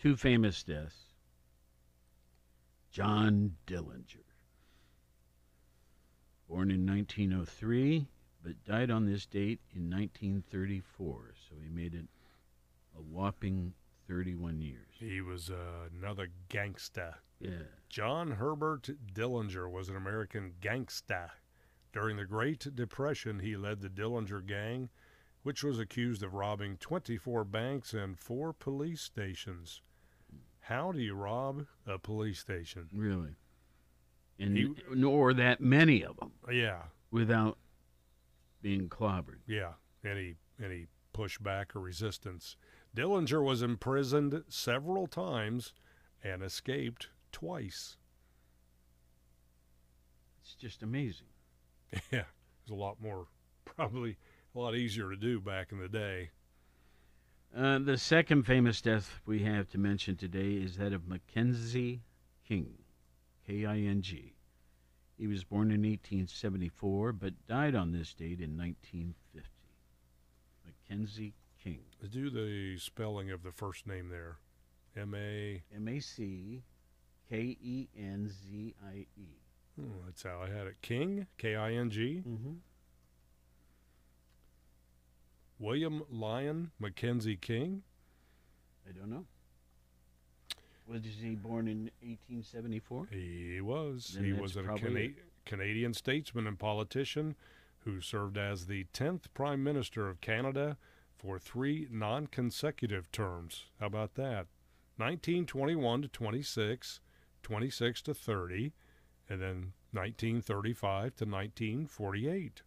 two 0.00 0.16
famous 0.16 0.62
deaths. 0.62 0.96
John 2.90 3.56
Dillinger, 3.66 4.22
born 6.48 6.70
in 6.70 6.86
1903, 6.86 8.06
but 8.44 8.62
died 8.64 8.90
on 8.90 9.06
this 9.06 9.26
date 9.26 9.60
in 9.74 9.90
1934. 9.90 11.34
So 11.48 11.56
he 11.62 11.70
made 11.70 11.94
it 11.94 12.06
a 12.96 13.00
whopping 13.00 13.72
31 14.06 14.60
years. 14.60 14.86
He 14.98 15.20
was 15.20 15.50
uh, 15.50 15.88
another 15.98 16.28
gangsta. 16.50 17.14
Yeah. 17.40 17.50
John 17.88 18.32
Herbert 18.32 18.90
Dillinger 19.12 19.70
was 19.70 19.88
an 19.88 19.96
American 19.96 20.52
gangsta. 20.60 21.30
During 21.92 22.16
the 22.16 22.24
Great 22.26 22.74
Depression, 22.74 23.38
he 23.38 23.56
led 23.56 23.80
the 23.80 23.88
Dillinger 23.88 24.44
Gang, 24.46 24.90
which 25.42 25.62
was 25.64 25.78
accused 25.78 26.22
of 26.22 26.34
robbing 26.34 26.76
24 26.78 27.44
banks 27.44 27.92
and 27.94 28.18
four 28.18 28.52
police 28.52 29.00
stations. 29.00 29.80
How 30.60 30.92
do 30.92 30.98
you 31.00 31.14
rob 31.14 31.66
a 31.86 31.98
police 31.98 32.40
station? 32.40 32.88
Really. 32.92 33.36
And 34.38 34.56
He- 34.56 34.74
nor 34.92 35.32
that 35.34 35.60
many 35.60 36.02
of 36.04 36.16
them 36.16 36.32
Yeah, 36.50 36.84
without 37.10 37.58
being 38.64 38.88
clobbered. 38.88 39.40
yeah. 39.46 39.74
Any 40.04 40.34
any 40.62 40.86
pushback 41.14 41.76
or 41.76 41.80
resistance. 41.80 42.56
Dillinger 42.96 43.42
was 43.44 43.62
imprisoned 43.62 44.42
several 44.48 45.06
times 45.06 45.72
and 46.22 46.42
escaped 46.42 47.08
twice. 47.30 47.96
It's 50.42 50.54
just 50.54 50.82
amazing. 50.82 51.28
Yeah, 52.10 52.20
it 52.20 52.26
was 52.64 52.70
a 52.72 52.74
lot 52.74 53.00
more, 53.00 53.26
probably 53.64 54.16
a 54.54 54.58
lot 54.58 54.74
easier 54.74 55.10
to 55.10 55.16
do 55.16 55.40
back 55.40 55.70
in 55.70 55.78
the 55.78 55.88
day. 55.88 56.30
Uh, 57.56 57.78
the 57.78 57.96
second 57.96 58.42
famous 58.44 58.80
death 58.80 59.20
we 59.26 59.40
have 59.44 59.68
to 59.70 59.78
mention 59.78 60.16
today 60.16 60.54
is 60.54 60.76
that 60.76 60.92
of 60.92 61.06
Mackenzie 61.06 62.02
King, 62.48 62.74
K 63.46 63.64
I 63.64 63.78
N 63.78 64.02
G. 64.02 64.33
He 65.16 65.26
was 65.26 65.44
born 65.44 65.70
in 65.70 65.82
1874 65.82 67.12
but 67.12 67.46
died 67.46 67.74
on 67.74 67.92
this 67.92 68.12
date 68.12 68.40
in 68.40 68.56
1950. 68.56 69.48
Mackenzie 70.66 71.34
King. 71.62 71.80
Do 72.10 72.30
the 72.30 72.78
spelling 72.78 73.30
of 73.30 73.42
the 73.42 73.52
first 73.52 73.86
name 73.86 74.08
there. 74.08 74.38
M 74.96 75.14
A. 75.14 75.62
M 75.74 75.88
A 75.88 76.00
C 76.00 76.62
K 77.28 77.56
E 77.60 77.88
N 77.96 78.28
Z 78.28 78.74
I 78.86 79.06
E. 79.16 79.40
Oh, 79.80 80.02
that's 80.04 80.22
how 80.22 80.40
I 80.42 80.48
had 80.48 80.66
it. 80.66 80.76
King, 80.82 81.26
K 81.38 81.56
I 81.56 81.72
N 81.72 81.90
G. 81.90 82.22
Mm-hmm. 82.26 82.52
William 85.58 86.02
Lyon 86.10 86.70
Mackenzie 86.78 87.36
King. 87.36 87.82
I 88.88 88.92
don't 88.92 89.10
know. 89.10 89.24
Was 90.86 91.02
he 91.04 91.34
born 91.34 91.66
in 91.66 91.90
1874? 92.02 93.08
He 93.10 93.60
was. 93.60 94.12
Then 94.14 94.24
he 94.24 94.32
was 94.32 94.56
a 94.56 94.62
Cana- 94.62 95.10
Canadian 95.46 95.94
statesman 95.94 96.46
and 96.46 96.58
politician 96.58 97.36
who 97.80 98.00
served 98.00 98.36
as 98.36 98.66
the 98.66 98.84
10th 98.92 99.32
Prime 99.34 99.62
Minister 99.62 100.08
of 100.08 100.20
Canada 100.20 100.76
for 101.16 101.38
three 101.38 101.86
non 101.90 102.26
consecutive 102.26 103.10
terms. 103.12 103.66
How 103.80 103.86
about 103.86 104.14
that? 104.14 104.46
1921 104.96 106.02
to 106.02 106.08
26, 106.08 107.00
26 107.42 108.02
to 108.02 108.14
30, 108.14 108.72
and 109.28 109.40
then 109.40 109.72
1935 109.92 111.16
to 111.16 111.24
1948. 111.24 112.62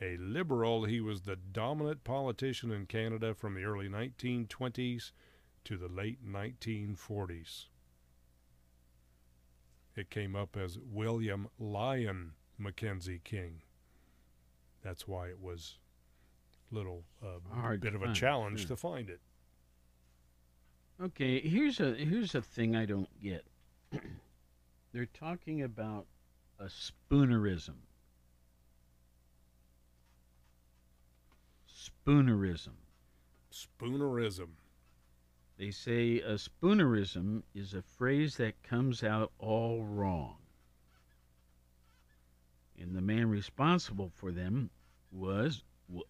A 0.00 0.16
liberal, 0.16 0.84
he 0.84 1.00
was 1.00 1.22
the 1.22 1.36
dominant 1.36 2.04
politician 2.04 2.70
in 2.70 2.86
Canada 2.86 3.34
from 3.34 3.54
the 3.54 3.64
early 3.64 3.88
1920s 3.88 5.12
to 5.64 5.76
the 5.76 5.88
late 5.88 6.18
1940s. 6.26 7.66
It 9.96 10.10
came 10.10 10.34
up 10.34 10.56
as 10.56 10.78
William 10.78 11.48
Lyon 11.58 12.32
Mackenzie 12.58 13.20
King. 13.24 13.62
That's 14.82 15.06
why 15.06 15.28
it 15.28 15.40
was 15.40 15.78
a 16.70 16.74
little 16.74 17.04
uh, 17.22 17.76
bit 17.76 17.94
of 17.94 18.02
a 18.02 18.12
challenge 18.12 18.60
sure. 18.60 18.68
to 18.68 18.76
find 18.76 19.08
it. 19.08 19.20
Okay, 21.02 21.40
here's 21.40 21.80
a 21.80 21.94
here's 21.94 22.34
a 22.34 22.42
thing 22.42 22.76
I 22.76 22.84
don't 22.84 23.08
get. 23.20 23.44
They're 24.92 25.06
talking 25.06 25.62
about 25.62 26.06
a 26.60 26.66
spoonerism. 26.66 27.74
Spoonerism. 31.68 32.74
Spoonerism. 33.52 34.48
They 35.56 35.70
say 35.70 36.20
a 36.20 36.34
spoonerism 36.34 37.42
is 37.54 37.74
a 37.74 37.82
phrase 37.82 38.36
that 38.38 38.62
comes 38.62 39.04
out 39.04 39.30
all 39.38 39.84
wrong. 39.84 40.36
And 42.78 42.94
the 42.94 43.00
man 43.00 43.28
responsible 43.28 44.10
for 44.14 44.32
them 44.32 44.70
was 45.12 45.62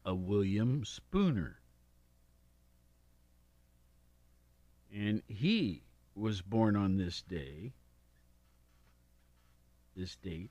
a 0.07 0.15
William 0.15 0.85
Spooner. 0.85 1.59
And 4.93 5.23
he 5.29 5.83
was 6.15 6.41
born 6.41 6.75
on 6.75 6.97
this 6.97 7.21
day, 7.23 7.73
this 9.95 10.17
date. 10.17 10.51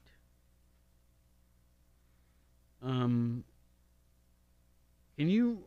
Um, 2.84 3.44
can 5.18 5.30
you 5.30 5.66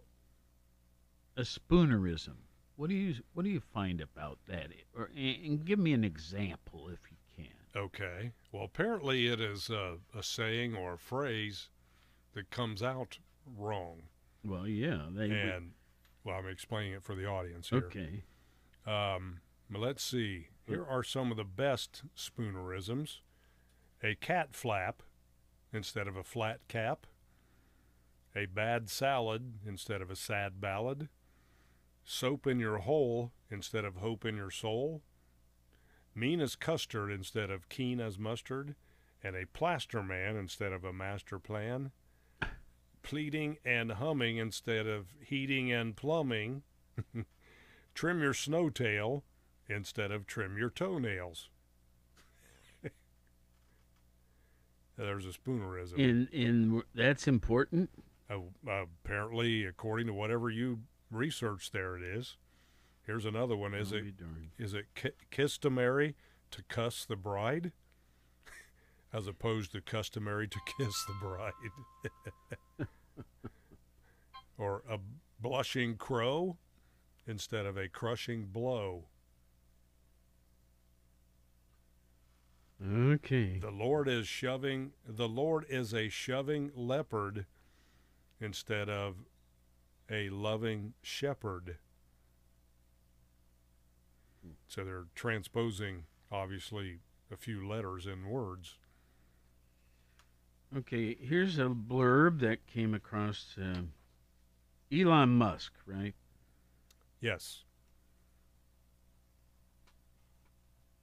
a 1.36 1.42
spoonerism? 1.42 2.36
What 2.76 2.90
do 2.90 2.94
you 2.94 3.14
what 3.32 3.44
do 3.44 3.50
you 3.50 3.60
find 3.60 4.00
about 4.00 4.38
that? 4.48 4.68
Or 4.96 5.10
and, 5.16 5.64
give 5.64 5.78
me 5.78 5.92
an 5.92 6.04
example 6.04 6.88
if 6.88 7.00
you 7.10 7.16
can. 7.36 7.80
Okay. 7.82 8.32
Well, 8.52 8.64
apparently 8.64 9.26
it 9.26 9.40
is 9.40 9.70
a, 9.70 9.96
a 10.16 10.22
saying 10.22 10.74
or 10.74 10.94
a 10.94 10.98
phrase 10.98 11.68
that 12.34 12.50
comes 12.50 12.82
out 12.82 13.18
wrong. 13.56 14.02
Well, 14.44 14.68
yeah, 14.68 15.06
they 15.10 15.30
And, 15.30 15.72
well, 16.24 16.36
I'm 16.36 16.48
explaining 16.48 16.92
it 16.92 17.02
for 17.02 17.14
the 17.14 17.26
audience 17.26 17.70
here. 17.70 17.78
okay. 17.78 18.24
Um, 18.86 19.40
but 19.70 19.80
let's 19.80 20.04
see. 20.04 20.48
Here 20.66 20.84
are 20.84 21.02
some 21.02 21.30
of 21.30 21.36
the 21.36 21.44
best 21.44 22.02
spoonerisms. 22.16 23.18
A 24.02 24.14
cat 24.14 24.54
flap 24.54 25.02
instead 25.72 26.06
of 26.06 26.16
a 26.16 26.24
flat 26.24 26.60
cap. 26.68 27.06
A 28.34 28.46
bad 28.46 28.90
salad 28.90 29.54
instead 29.66 30.02
of 30.02 30.10
a 30.10 30.16
sad 30.16 30.60
ballad. 30.60 31.08
Soap 32.08 32.46
in 32.46 32.60
your 32.60 32.78
hole 32.78 33.32
instead 33.50 33.84
of 33.84 33.96
hope 33.96 34.24
in 34.24 34.36
your 34.36 34.50
soul. 34.50 35.02
Mean 36.14 36.40
as 36.40 36.54
custard 36.54 37.10
instead 37.10 37.50
of 37.50 37.68
keen 37.68 38.00
as 38.00 38.16
mustard. 38.16 38.76
And 39.24 39.34
a 39.34 39.46
plaster 39.46 40.04
man 40.04 40.36
instead 40.36 40.72
of 40.72 40.84
a 40.84 40.92
master 40.92 41.40
plan. 41.40 41.90
Pleading 43.02 43.58
and 43.64 43.90
humming 43.92 44.36
instead 44.36 44.86
of 44.86 45.08
heating 45.20 45.72
and 45.72 45.96
plumbing 45.96 46.62
trim 47.94 48.22
your 48.22 48.34
snowtail 48.34 49.24
instead 49.68 50.12
of 50.12 50.28
trim 50.28 50.56
your 50.56 50.70
toenails. 50.70 51.48
There's 54.96 55.26
a 55.26 55.30
spoonerism. 55.30 55.98
And 55.98 56.28
and 56.32 56.82
that's 56.94 57.26
important. 57.26 57.90
Uh, 58.30 58.38
apparently, 58.68 59.64
according 59.64 60.06
to 60.06 60.12
whatever 60.12 60.50
you 60.50 60.80
researched, 61.16 61.72
there 61.72 61.96
it 61.96 62.02
is. 62.02 62.36
Here's 63.06 63.24
another 63.24 63.56
one. 63.56 63.74
Is 63.74 63.92
I'll 63.92 64.00
it 64.00 64.14
is 64.58 64.74
it 64.74 64.86
customary 65.30 66.16
to 66.50 66.62
cuss 66.64 67.04
the 67.04 67.16
bride, 67.16 67.72
as 69.12 69.26
opposed 69.26 69.72
to 69.72 69.80
customary 69.80 70.48
to 70.48 70.58
kiss 70.78 71.04
the 71.06 71.14
bride, 71.20 71.52
or 74.58 74.82
a 74.88 74.98
blushing 75.40 75.96
crow 75.96 76.56
instead 77.26 77.64
of 77.64 77.76
a 77.76 77.88
crushing 77.88 78.46
blow? 78.46 79.04
Okay. 82.84 83.58
The 83.58 83.70
Lord 83.70 84.08
is 84.08 84.26
shoving. 84.26 84.92
The 85.06 85.28
Lord 85.28 85.64
is 85.68 85.94
a 85.94 86.08
shoving 86.08 86.72
leopard 86.74 87.46
instead 88.40 88.88
of 88.88 89.16
a 90.10 90.28
loving 90.28 90.94
shepherd. 91.02 91.78
So 94.68 94.84
they're 94.84 95.06
transposing, 95.14 96.04
obviously, 96.30 97.00
a 97.30 97.36
few 97.36 97.66
letters 97.66 98.06
in 98.06 98.28
words. 98.28 98.76
Okay, 100.76 101.16
here's 101.20 101.58
a 101.58 101.68
blurb 101.68 102.40
that 102.40 102.66
came 102.66 102.94
across 102.94 103.56
uh, 103.60 103.82
Elon 104.92 105.30
Musk, 105.30 105.72
right? 105.86 106.14
Yes. 107.20 107.62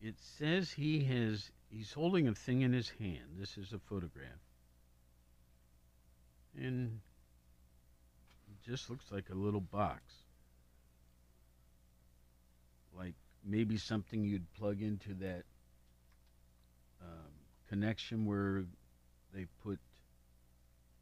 It 0.02 0.16
says 0.20 0.72
he 0.72 1.06
has 1.06 1.50
he's 1.70 1.94
holding 1.94 2.28
a 2.28 2.36
thing 2.36 2.62
in 2.62 2.74
his 2.74 2.92
hand. 3.00 3.38
This 3.40 3.58
is 3.58 3.72
a 3.72 3.80
photograph. 3.80 4.42
And 6.56 7.00
just 8.66 8.90
looks 8.90 9.12
like 9.12 9.30
a 9.30 9.36
little 9.36 9.62
box. 9.62 10.02
Like 12.96 13.14
maybe 13.44 13.78
something 13.78 14.24
you'd 14.24 14.52
plug 14.54 14.82
into 14.82 15.14
that 15.16 15.44
um, 17.02 17.32
connection 17.68 18.26
where 18.26 18.64
they 19.34 19.46
put 19.64 19.80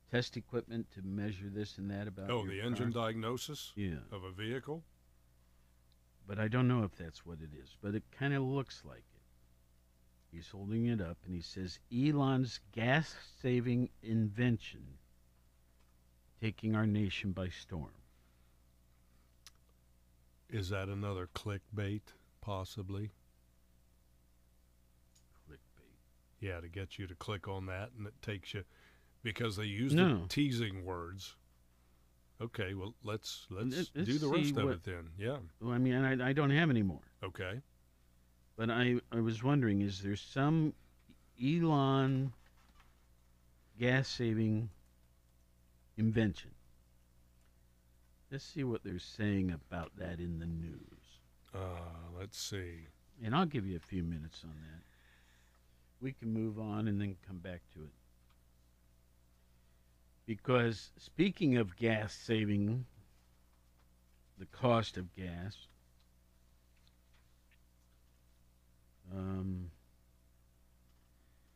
test 0.09 0.37
equipment 0.37 0.87
to 0.95 1.01
measure 1.03 1.49
this 1.53 1.77
and 1.77 1.89
that 1.91 2.07
about 2.07 2.29
Oh, 2.31 2.45
the 2.45 2.61
engine 2.61 2.91
diagnosis 2.91 3.71
Yeah, 3.75 3.99
of 4.11 4.23
a 4.23 4.31
vehicle? 4.31 4.83
but 6.27 6.39
I 6.39 6.47
don't 6.47 6.67
know 6.67 6.83
if 6.83 6.95
that's 6.95 7.25
what 7.25 7.39
it 7.41 7.49
is. 7.61 7.75
But 7.81 7.93
it 7.95 8.03
kind 8.17 8.33
of 8.33 8.43
looks 8.43 8.83
like 8.85 8.99
it. 9.15 9.21
He's 10.35 10.47
holding 10.49 10.85
it 10.85 11.01
up 11.01 11.17
and 11.25 11.35
he 11.35 11.41
says 11.41 11.79
Elon's 11.93 12.59
gas-saving 12.71 13.89
invention 14.01 14.81
taking 16.41 16.75
our 16.75 16.87
nation 16.87 17.31
by 17.31 17.49
storm. 17.49 17.91
Is 20.49 20.69
that 20.69 20.89
another 20.89 21.29
clickbait, 21.33 22.01
possibly? 22.41 23.11
Clickbait. 25.49 25.95
Yeah, 26.39 26.59
to 26.59 26.67
get 26.67 26.97
you 26.97 27.07
to 27.07 27.15
click 27.15 27.47
on 27.47 27.67
that, 27.67 27.91
and 27.97 28.07
it 28.07 28.13
takes 28.21 28.53
you 28.53 28.63
because 29.23 29.55
they 29.55 29.65
use 29.65 29.93
No. 29.93 30.21
the 30.23 30.27
teasing 30.27 30.83
words. 30.83 31.35
Okay, 32.41 32.73
well 32.73 32.95
let's 33.03 33.45
let's 33.51 33.75
Let's 33.75 33.89
do 33.91 34.17
the 34.17 34.27
rest 34.27 34.57
of 34.57 34.71
it 34.71 34.83
then. 34.83 35.09
Yeah. 35.15 35.37
Well, 35.61 35.73
I 35.73 35.77
mean, 35.77 35.93
I, 35.93 36.29
I 36.29 36.33
don't 36.33 36.49
have 36.49 36.71
any 36.71 36.81
more. 36.81 37.03
Okay. 37.23 37.61
But 38.57 38.71
I, 38.71 38.99
I 39.11 39.19
was 39.19 39.43
wondering, 39.43 39.81
is 39.81 40.01
there 40.01 40.15
some 40.15 40.73
Elon 41.41 42.33
gas 43.79 44.07
saving 44.09 44.69
invention? 45.97 46.51
Let's 48.31 48.45
see 48.45 48.63
what 48.63 48.83
they're 48.83 48.99
saying 48.99 49.51
about 49.51 49.91
that 49.97 50.19
in 50.19 50.39
the 50.39 50.45
news. 50.45 51.19
Uh, 51.53 52.17
let's 52.17 52.39
see. 52.39 52.87
And 53.23 53.35
I'll 53.35 53.45
give 53.45 53.65
you 53.65 53.75
a 53.75 53.87
few 53.87 54.03
minutes 54.03 54.41
on 54.43 54.55
that. 54.61 54.83
We 56.01 56.13
can 56.13 56.33
move 56.33 56.57
on 56.57 56.87
and 56.87 56.99
then 56.99 57.17
come 57.27 57.37
back 57.37 57.61
to 57.73 57.81
it. 57.81 57.91
Because 60.25 60.91
speaking 60.97 61.57
of 61.57 61.75
gas 61.75 62.13
saving, 62.13 62.85
the 64.39 64.45
cost 64.45 64.97
of 64.97 65.13
gas, 65.13 65.67
um, 69.13 69.71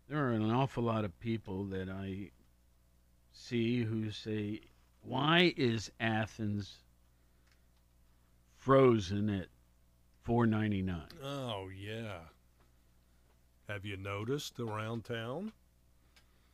there 0.10 0.20
are 0.20 0.34
an 0.34 0.52
awful 0.52 0.84
lot 0.84 1.06
of 1.06 1.18
people 1.20 1.64
that 1.66 1.90
I 1.90 2.32
see 3.36 3.84
who 3.84 4.10
say, 4.12 4.62
why 5.02 5.54
is 5.58 5.92
Athens 6.00 6.80
frozen 8.56 9.30
at 9.30 9.48
499 10.24 11.02
Oh 11.24 11.70
yeah. 11.70 12.20
Have 13.68 13.86
you 13.86 13.98
noticed 13.98 14.60
around 14.60 15.04
town? 15.06 15.52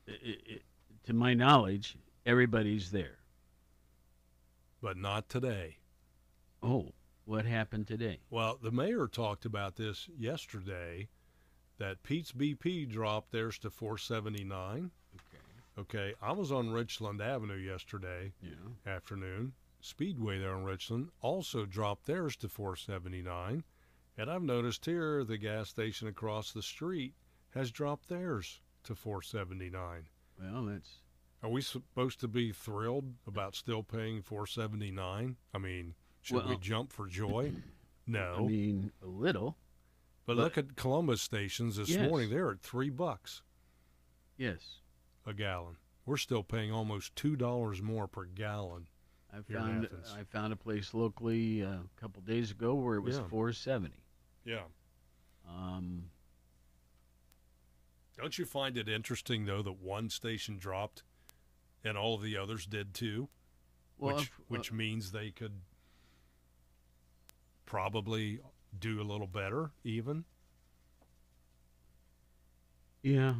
i 0.08 0.12
i 0.12 0.60
to 1.06 1.14
my 1.14 1.34
knowledge, 1.34 1.98
everybody's 2.26 2.92
there. 2.92 3.18
But 4.82 4.98
not 4.98 5.30
today. 5.30 5.78
Oh, 6.62 6.94
what 7.26 7.46
happened 7.46 7.88
today? 7.88 8.20
Well, 8.30 8.60
the 8.62 8.72
mayor 8.72 9.08
talked 9.08 9.46
about 9.46 9.78
this 9.78 10.08
yesterday 10.16 11.08
that 11.80 12.04
Pete's 12.04 12.32
BP 12.32 12.88
dropped 12.88 13.32
theirs 13.32 13.58
to 13.60 13.72
479. 13.72 14.92
Okay. 15.78 16.14
I 16.22 16.32
was 16.34 16.52
on 16.52 16.72
Richland 16.72 17.22
Avenue 17.22 17.56
yesterday 17.58 18.34
Yeah. 18.42 18.52
afternoon. 18.86 19.54
Speedway 19.80 20.38
there 20.38 20.56
in 20.56 20.64
Richland 20.64 21.10
also 21.22 21.66
dropped 21.66 22.06
theirs 22.06 22.36
to 22.38 22.50
479. 22.50 23.64
And 24.18 24.30
I've 24.30 24.44
noticed 24.44 24.86
here 24.86 25.24
the 25.24 25.38
gas 25.38 25.70
station 25.70 26.08
across 26.08 26.52
the 26.52 26.62
street 26.62 27.16
has 27.52 27.72
dropped 27.72 28.08
theirs 28.10 28.62
to 28.84 28.94
479. 28.96 30.10
Well, 30.40 30.66
that's 30.66 31.02
Are 31.44 31.50
we 31.50 31.62
supposed 31.62 32.20
to 32.20 32.28
be 32.28 32.52
thrilled 32.52 33.16
about 33.26 33.56
still 33.56 33.82
paying 33.82 34.22
479? 34.22 35.38
I 35.54 35.58
mean, 35.58 35.96
should 36.22 36.46
we 36.48 36.58
jump 36.58 36.92
for 36.94 37.08
joy? 37.08 37.54
No. 38.08 38.36
I 38.40 38.42
mean 38.48 38.92
a 39.02 39.06
little. 39.08 39.58
but, 40.26 40.36
but- 40.36 40.42
look 40.44 40.58
at 40.58 40.76
Columbus 40.76 41.22
stations 41.22 41.78
this 41.78 41.90
Yes. 41.90 42.10
morning. 42.10 42.30
They're 42.30 42.52
at 42.52 42.60
3 42.60 42.90
bucks 42.90 43.42
Yes. 44.38 44.81
A 45.26 45.34
gallon. 45.34 45.78
We're 46.06 46.18
still 46.18 46.44
paying 46.44 46.72
almost 46.72 47.16
$2 47.16 47.82
more 47.82 48.08
per 48.08 48.26
gallon. 48.26 48.88
I 49.34 49.42
found. 49.54 49.88
I 50.14 50.24
found 50.24 50.52
a 50.52 50.58
place 50.58 50.94
locally 50.94 51.64
uh, 51.64 51.68
a 51.70 52.02
couple 52.02 52.22
days 52.22 52.52
ago 52.52 52.74
where 52.74 52.96
it 52.96 53.02
was 53.02 53.16
Yeah. 53.18 53.24
470. 53.30 53.96
Yeah. 54.44 54.64
Um 55.48 56.10
Don't 58.18 58.38
you 58.38 58.46
find 58.46 58.78
it 58.78 58.90
interesting 58.90 59.46
though 59.46 59.62
that 59.62 59.80
one 59.82 60.10
station 60.10 60.58
dropped 60.58 61.04
and 61.84 61.98
all 61.98 62.16
of 62.16 62.22
the 62.24 62.36
others 62.38 62.66
did 62.66 62.94
too? 62.94 63.30
well, 63.98 64.16
which 64.18 64.26
if- 64.26 64.40
uh, 64.40 64.44
which 64.50 64.72
means 64.72 65.12
they 65.12 65.32
could 65.32 65.62
probably 67.66 68.40
do 68.78 69.00
a 69.02 69.04
little 69.04 69.28
better 69.28 69.72
even. 69.84 70.26
yeah. 73.02 73.34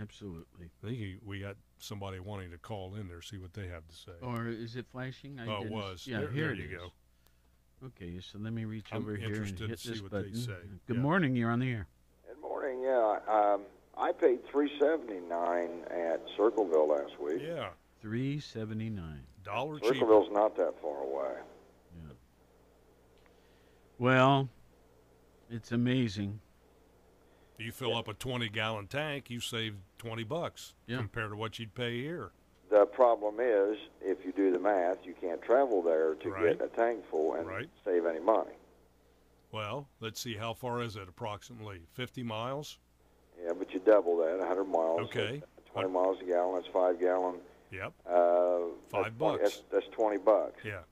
Absolutely. 0.00 0.70
I 0.82 0.86
think 0.86 1.20
we 1.24 1.40
got 1.40 1.56
somebody 1.78 2.18
wanting 2.20 2.50
to 2.50 2.58
call 2.58 2.94
in 2.94 3.08
there 3.08 3.20
see 3.22 3.38
what 3.38 3.52
they 3.52 3.66
have 3.68 3.86
to 3.88 3.94
say. 3.94 4.12
Or 4.22 4.46
is 4.48 4.76
it 4.76 4.86
flashing? 4.90 5.38
I 5.40 5.46
Oh, 5.46 5.62
it 5.64 5.70
was. 5.70 6.06
Yeah, 6.06 6.20
There- 6.20 6.30
here 6.30 6.44
there 6.46 6.52
it 6.52 6.58
you 6.58 6.76
is. 6.76 6.82
go. 6.82 7.86
Okay, 7.86 8.20
so 8.20 8.38
let 8.38 8.52
me 8.52 8.64
reach 8.64 8.86
I'm 8.92 9.02
over 9.02 9.14
here 9.14 9.26
and 9.26 9.36
interested 9.36 9.58
to 9.58 9.68
hit 9.68 9.78
see 9.78 9.90
this 9.90 10.02
what 10.02 10.10
they 10.10 10.18
button. 10.22 10.34
say. 10.36 10.56
Good 10.86 10.96
Yeah. 10.96 11.02
morning. 11.02 11.36
You're 11.36 11.50
on 11.50 11.60
the 11.60 11.70
air. 11.70 11.86
Good 12.26 12.40
morning. 12.40 12.80
Yeah, 12.82 13.20
um, 13.28 13.64
I 13.96 14.12
paid 14.12 14.44
three 14.46 14.70
seventy 14.78 15.20
nine 15.20 15.82
at 15.90 16.20
Circleville 16.36 16.88
last 16.88 17.18
week. 17.20 17.40
Yeah, 17.42 17.72
Three 18.00 18.38
seventy 18.40 18.90
nine. 18.90 19.26
dollar 19.44 19.78
cheaper. 19.78 19.94
Circleville's 19.94 20.30
not 20.32 20.56
that 20.56 20.80
far 20.80 21.02
away. 21.02 21.40
Yeah. 21.96 22.12
Well, 23.98 24.48
it's 25.50 25.72
amazing. 25.72 26.40
You 27.58 27.72
fill 27.72 27.96
up 27.96 28.06
a 28.06 28.14
20 28.14 28.48
gallon 28.50 28.86
tank, 28.86 29.30
you 29.30 29.40
save 29.40 29.74
20 29.98 30.22
bucks 30.24 30.74
Yeah. 30.86 30.98
compared 30.98 31.30
to 31.30 31.36
what 31.36 31.58
you'd 31.58 31.74
pay 31.74 32.00
here. 32.00 32.30
The 32.70 32.86
problem 32.86 33.40
is, 33.40 33.76
if 34.00 34.24
you 34.24 34.32
do 34.32 34.52
the 34.52 34.58
math, 34.58 35.04
you 35.04 35.14
can't 35.20 35.42
travel 35.42 35.82
there 35.82 36.14
to 36.14 36.30
Right. 36.30 36.58
get 36.58 36.64
a 36.66 36.68
tank 36.76 37.04
full 37.10 37.34
and 37.34 37.46
Right. 37.48 37.68
save 37.84 38.06
any 38.06 38.20
money. 38.20 38.52
Well, 39.50 39.88
let's 40.00 40.20
see 40.20 40.34
how 40.36 40.54
far 40.54 40.82
is 40.82 40.94
it 40.96 41.08
approximately? 41.08 41.86
50 41.94 42.22
miles? 42.22 42.78
Yeah, 43.42 43.54
but 43.54 43.72
you 43.72 43.80
double 43.80 44.16
that, 44.18 44.38
100 44.38 44.64
miles. 44.64 45.00
Okay. 45.08 45.42
20 45.72 45.88
miles 45.88 46.20
a 46.20 46.24
gallon. 46.24 46.54
That's 46.56 46.66
five 46.68 47.00
gallon. 47.00 47.40
Yep. 47.70 47.92
Uh, 48.06 48.58
Five 48.90 48.90
that's 48.90 48.90
20 48.90 49.10
bucks. 49.18 49.42
That's, 49.42 49.62
that's 49.70 49.88
20 49.88 50.16
bucks. 50.18 50.64
Yeah. 50.64 50.82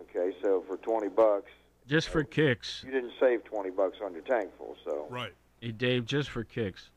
Okay, 0.00 0.36
so 0.42 0.62
for 0.62 0.76
20 0.78 1.08
bucks, 1.08 1.50
Just 1.86 2.08
for 2.08 2.22
kicks. 2.24 2.82
you 2.86 2.92
didn't 2.92 3.12
save 3.18 3.44
20 3.44 3.70
bucks 3.70 3.98
on 4.04 4.12
your 4.12 4.22
tank 4.22 4.50
full. 4.56 4.76
So 4.84 5.06
Right. 5.10 5.32
Hey, 5.60 5.72
Dave, 5.72 6.06
just 6.06 6.30
for 6.30 6.44
kicks. 6.44 6.90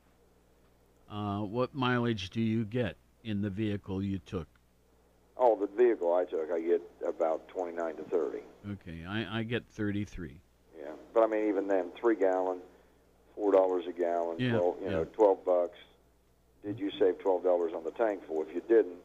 Uh, 1.09 1.39
what 1.41 1.75
mileage 1.75 2.29
do 2.31 2.41
you 2.41 2.65
get 2.65 2.97
in 3.23 3.41
the 3.41 3.49
vehicle 3.49 4.01
you 4.01 4.19
took? 4.19 4.47
Oh, 5.37 5.55
the 5.59 5.67
vehicle 5.67 6.13
I 6.13 6.25
took, 6.25 6.49
I 6.51 6.59
get 6.61 6.81
about 7.07 7.47
29 7.49 7.95
to 7.97 8.03
30. 8.03 8.37
Okay, 8.71 9.05
I, 9.07 9.39
I 9.39 9.43
get 9.43 9.63
33. 9.71 10.39
Yeah, 10.79 10.91
but 11.13 11.23
I 11.23 11.27
mean, 11.27 11.47
even 11.49 11.67
then, 11.67 11.91
three 11.99 12.15
gallon, 12.15 12.59
four 13.35 13.51
dollars 13.51 13.85
a 13.87 13.91
gallon, 13.91 14.37
Yeah, 14.39 14.51
twelve, 14.57 14.75
you 14.83 14.89
know, 14.89 15.03
twelve 15.05 15.43
bucks. 15.45 15.77
Did 16.63 16.79
you 16.79 16.91
save 16.99 17.19
twelve 17.19 17.43
dollars 17.43 17.73
on 17.75 17.83
the 17.83 17.91
tank 17.91 18.25
full? 18.27 18.41
If 18.43 18.53
you 18.53 18.61
didn't, 18.67 18.97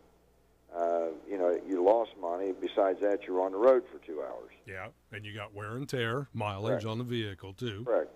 uh, 0.77 1.07
you 1.29 1.37
know, 1.39 1.59
you 1.67 1.85
lost 1.85 2.13
money. 2.21 2.53
Besides 2.59 3.01
that, 3.01 3.27
you 3.27 3.35
were 3.35 3.43
on 3.43 3.53
the 3.53 3.59
road 3.59 3.83
for 3.91 3.99
two 4.07 4.23
hours. 4.23 4.53
Yeah. 4.67 4.89
And 5.13 5.25
you 5.25 5.35
got 5.35 5.55
wear 5.55 5.77
and 5.77 5.89
tear, 5.89 6.29
mileage 6.33 6.83
Correct. 6.83 6.87
on 6.87 6.99
the 6.99 7.05
vehicle 7.05 7.55
too. 7.55 7.85
Correct. 7.85 8.11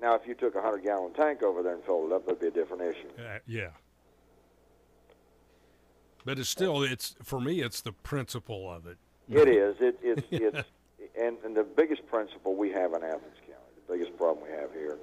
Now, 0.00 0.14
if 0.14 0.26
you 0.26 0.34
took 0.34 0.54
a 0.54 0.60
hundred 0.60 0.84
gallon 0.84 1.14
tank 1.14 1.42
over 1.42 1.62
there 1.62 1.74
and 1.74 1.84
filled 1.84 2.10
it 2.10 2.14
up, 2.14 2.26
that'd 2.26 2.40
be 2.40 2.48
a 2.48 2.50
different 2.50 2.82
issue. 2.82 3.08
Uh, 3.18 3.38
yeah. 3.46 3.68
But 6.24 6.38
it's 6.38 6.48
still 6.48 6.82
it's 6.82 7.14
for 7.22 7.40
me 7.40 7.60
it's 7.60 7.80
the 7.80 7.92
principle 7.92 8.70
of 8.70 8.86
it. 8.86 8.98
It 9.28 9.48
is. 9.48 9.76
It, 9.80 9.98
it's 10.02 10.26
it's 10.30 10.68
and, 11.18 11.36
and 11.44 11.56
the 11.56 11.64
biggest 11.64 12.06
principle 12.08 12.54
we 12.56 12.70
have 12.72 12.92
in 12.92 13.02
Athens 13.02 13.40
County, 13.46 13.72
the 13.86 13.92
biggest 13.94 14.16
problem 14.18 14.44
we 14.44 14.50
have 14.50 14.72
here, 14.72 14.98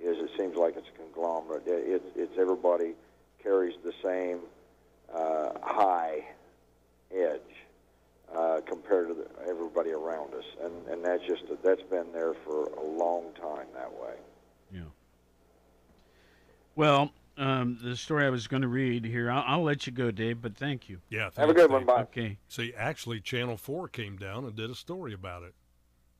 is 0.00 0.16
it 0.18 0.30
seems 0.38 0.56
like 0.56 0.76
it's 0.76 0.86
a 0.94 0.98
conglomerate. 0.98 1.66
It, 1.66 1.84
it's 1.86 2.06
it's 2.14 2.38
everybody 2.38 2.92
carries 3.42 3.74
the 3.84 3.92
same 4.02 4.40
uh, 5.14 5.50
high 5.62 6.24
edge 7.14 7.40
uh, 8.34 8.60
compared 8.66 9.08
to 9.08 9.14
the, 9.14 9.26
everybody 9.48 9.90
around 9.90 10.34
us, 10.34 10.44
and 10.62 10.86
and 10.88 11.04
that's 11.04 11.24
just 11.26 11.44
that's 11.62 11.82
been 11.82 12.12
there 12.12 12.34
for 12.44 12.64
a 12.64 12.84
long 12.84 13.32
time 13.40 13.66
that 13.74 13.92
way. 13.92 14.14
Yeah. 14.72 14.80
Well, 16.74 17.12
um, 17.38 17.78
the 17.82 17.96
story 17.96 18.26
I 18.26 18.30
was 18.30 18.46
going 18.46 18.62
to 18.62 18.68
read 18.68 19.04
here, 19.04 19.30
I'll, 19.30 19.44
I'll, 19.46 19.62
let 19.62 19.86
you 19.86 19.92
go, 19.92 20.10
Dave, 20.10 20.42
but 20.42 20.56
thank 20.56 20.88
you. 20.88 21.00
Yeah. 21.08 21.30
Have 21.36 21.48
a 21.48 21.54
good 21.54 21.70
one. 21.70 21.84
Bye. 21.84 22.02
Okay. 22.02 22.38
See, 22.48 22.74
actually, 22.76 23.20
Channel 23.20 23.56
4 23.56 23.88
came 23.88 24.16
down 24.16 24.44
and 24.44 24.54
did 24.54 24.70
a 24.70 24.74
story 24.74 25.12
about 25.12 25.42
it. 25.42 25.54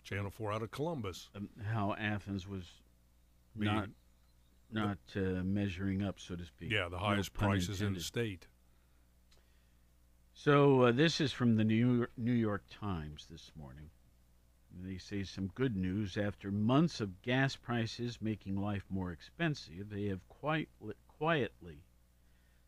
Channel 0.03 0.31
4 0.31 0.53
out 0.53 0.63
of 0.63 0.71
Columbus. 0.71 1.29
Um, 1.35 1.49
how 1.71 1.95
Athens 1.99 2.47
was 2.47 2.65
Being, 3.59 3.75
not 3.75 3.89
not 4.73 4.99
uh, 5.15 5.43
measuring 5.45 6.03
up, 6.03 6.19
so 6.19 6.37
to 6.37 6.45
speak. 6.45 6.73
Yeah, 6.73 6.89
the 6.89 6.99
highest 6.99 7.33
no 7.35 7.47
prices 7.47 7.81
intended. 7.81 7.87
in 7.87 7.95
the 7.95 8.01
state. 8.01 8.47
So 10.39 10.83
uh, 10.83 10.93
this 10.93 11.19
is 11.19 11.33
from 11.33 11.57
the 11.57 11.65
New 11.65 11.97
York, 11.97 12.13
New 12.19 12.31
York 12.31 12.63
Times 12.71 13.27
this 13.31 13.51
morning. 13.57 13.89
They 14.71 14.99
say 14.99 15.25
some 15.25 15.47
good 15.55 15.75
news. 15.75 16.19
After 16.19 16.51
months 16.51 17.01
of 17.01 17.23
gas 17.23 17.57
prices 17.57 18.21
making 18.21 18.61
life 18.61 18.85
more 18.91 19.11
expensive, 19.11 19.89
they 19.89 20.05
have 20.05 20.29
quite 20.29 20.69
quietly 21.09 21.79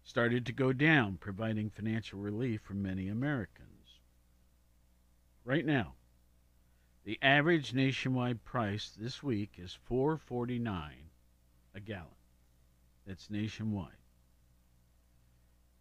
started 0.02 0.46
to 0.46 0.52
go 0.52 0.72
down, 0.72 1.18
providing 1.18 1.68
financial 1.68 2.18
relief 2.18 2.62
for 2.62 2.72
many 2.72 3.06
Americans. 3.06 4.00
Right 5.44 5.66
now, 5.66 5.92
the 7.04 7.18
average 7.20 7.74
nationwide 7.74 8.42
price 8.44 8.96
this 8.98 9.22
week 9.22 9.52
is 9.58 9.78
4.49 9.90 10.90
a 11.74 11.80
gallon. 11.80 12.06
That's 13.06 13.28
nationwide. 13.28 13.97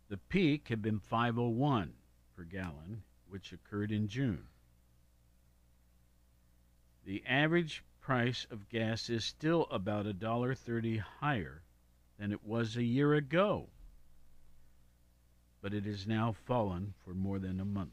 The 0.09 0.17
peak 0.17 0.69
had 0.69 0.81
been 0.81 0.99
501 0.99 1.93
per 2.35 2.43
gallon, 2.43 3.03
which 3.27 3.51
occurred 3.51 3.91
in 3.91 4.07
June. 4.07 4.47
The 7.03 7.25
average 7.25 7.83
price 7.99 8.47
of 8.49 8.69
gas 8.69 9.09
is 9.09 9.25
still 9.25 9.67
about 9.69 10.05
$1.30 10.05 10.99
higher 10.99 11.61
than 12.17 12.31
it 12.31 12.43
was 12.43 12.77
a 12.77 12.83
year 12.83 13.13
ago, 13.15 13.69
but 15.61 15.73
it 15.73 15.83
has 15.85 16.07
now 16.07 16.31
fallen 16.31 16.93
for 17.03 17.13
more 17.13 17.39
than 17.39 17.59
a 17.59 17.65
month. 17.65 17.91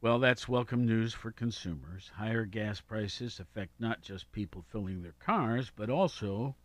Well, 0.00 0.18
that's 0.18 0.48
welcome 0.48 0.84
news 0.84 1.14
for 1.14 1.30
consumers. 1.30 2.10
Higher 2.14 2.44
gas 2.44 2.80
prices 2.80 3.38
affect 3.38 3.78
not 3.78 4.02
just 4.02 4.32
people 4.32 4.62
filling 4.62 5.02
their 5.02 5.14
cars, 5.20 5.70
but 5.76 5.90
also, 5.90 6.56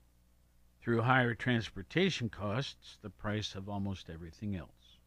through 0.81 1.01
higher 1.01 1.33
transportation 1.33 2.29
costs, 2.29 2.97
the 3.01 3.09
price 3.09 3.55
of 3.55 3.67
almost 3.67 4.09
everything 4.09 4.55
else. 4.55 4.99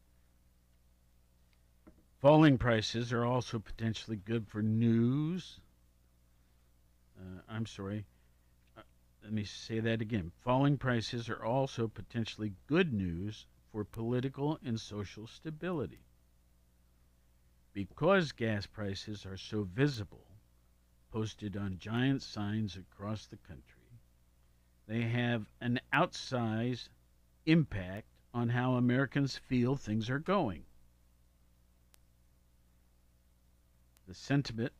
Falling 2.19 2.59
prices 2.59 3.11
are 3.11 3.25
also 3.25 3.57
potentially 3.57 4.17
good 4.17 4.47
for 4.47 4.61
news. 4.61 5.59
Uh, 7.19 7.41
I'm 7.49 7.65
sorry. 7.65 8.05
Uh, 8.77 8.81
let 9.23 9.33
me 9.33 9.43
say 9.43 9.79
that 9.79 10.01
again. 10.01 10.31
Falling 10.43 10.77
prices 10.77 11.29
are 11.29 11.43
also 11.43 11.87
potentially 11.87 12.53
good 12.67 12.93
news 12.93 13.47
for 13.71 13.83
political 13.83 14.59
and 14.63 14.79
social 14.79 15.25
stability. 15.25 16.05
Because 17.73 18.33
gas 18.33 18.67
prices 18.67 19.25
are 19.25 19.37
so 19.37 19.63
visible, 19.63 20.27
posted 21.11 21.57
on 21.57 21.79
giant 21.79 22.21
signs 22.21 22.77
across 22.77 23.25
the 23.25 23.37
country, 23.37 23.80
they 24.91 25.01
have 25.01 25.49
an 25.61 25.79
outsized 25.93 26.89
impact 27.45 28.07
on 28.33 28.49
how 28.49 28.73
Americans 28.73 29.37
feel 29.37 29.75
things 29.75 30.09
are 30.09 30.19
going. 30.19 30.65
the 34.11 34.15
sentiment 34.15 34.73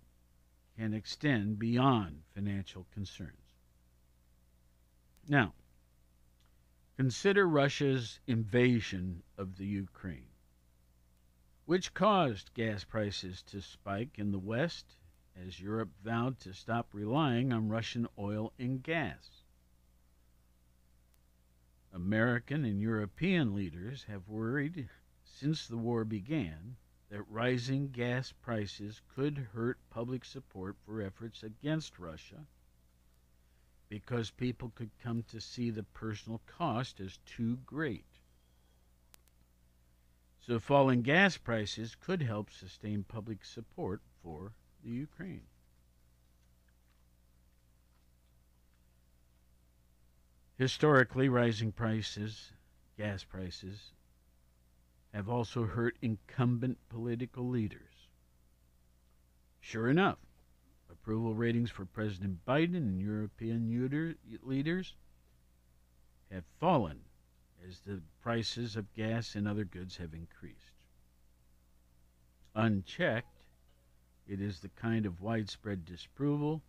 can 0.78 0.94
extend 0.94 1.58
beyond 1.58 2.22
financial 2.36 2.86
concerns. 2.94 3.56
Now, 5.26 5.54
consider 6.98 7.48
Russia's 7.48 8.20
invasion 8.28 9.24
of 9.38 9.56
the 9.56 9.66
Ukraine, 9.66 10.34
which 11.64 11.94
caused 11.94 12.54
gas 12.54 12.84
prices 12.84 13.42
to 13.44 13.62
spike 13.62 14.20
in 14.20 14.32
the 14.32 14.40
West 14.40 14.98
as 15.34 15.62
Europe 15.62 15.92
vowed 16.04 16.38
to 16.40 16.52
stop 16.52 16.90
relying 16.92 17.54
on 17.54 17.70
Russian 17.70 18.06
oil 18.20 18.52
and 18.60 18.84
gas. 18.84 19.41
American 21.94 22.64
and 22.64 22.82
European 22.82 23.54
leaders 23.54 24.04
have 24.06 24.30
worried 24.30 24.90
since 25.26 25.68
the 25.68 25.78
war 25.78 26.06
began 26.06 26.78
that 27.10 27.24
rising 27.24 27.90
gas 27.90 28.32
prices 28.32 29.02
could 29.14 29.38
hurt 29.54 29.78
public 29.90 30.24
support 30.24 30.78
for 30.86 31.02
efforts 31.02 31.44
against 31.44 32.00
Russia 32.00 32.46
because 33.90 34.32
people 34.32 34.72
could 34.74 34.90
come 35.04 35.22
to 35.24 35.42
see 35.42 35.70
the 35.70 35.84
personal 35.84 36.40
cost 36.48 37.02
as 37.02 37.20
too 37.26 37.58
great. 37.66 38.06
So 40.40 40.60
falling 40.60 41.02
gas 41.02 41.36
prices 41.36 41.96
could 42.00 42.22
help 42.22 42.50
sustain 42.50 43.04
public 43.04 43.44
support 43.44 44.02
for 44.24 44.54
the 44.82 44.90
Ukraine. 44.90 45.46
Historically, 50.62 51.28
rising 51.28 51.72
prices, 51.72 52.52
gas 52.96 53.24
prices, 53.24 53.94
have 55.12 55.28
also 55.28 55.66
hurt 55.66 55.98
incumbent 56.04 56.78
political 56.88 57.50
leaders. 57.50 58.10
Sure 59.60 59.90
enough, 59.90 60.20
approval 60.92 61.34
ratings 61.34 61.72
for 61.72 61.86
President 61.86 62.46
Biden 62.46 62.76
and 62.76 63.02
European 63.02 64.14
leaders 64.44 64.96
have 66.30 66.46
fallen 66.60 67.00
as 67.68 67.80
the 67.80 68.00
prices 68.22 68.76
of 68.76 68.94
gas 68.94 69.34
and 69.34 69.48
other 69.48 69.66
goods 69.66 69.98
have 69.98 70.14
increased. 70.14 70.76
Unchecked, 72.54 73.42
it 74.28 74.40
is 74.40 74.60
the 74.60 74.70
kind 74.70 75.08
of 75.08 75.22
widespread 75.22 75.86
disapproval 75.86 76.62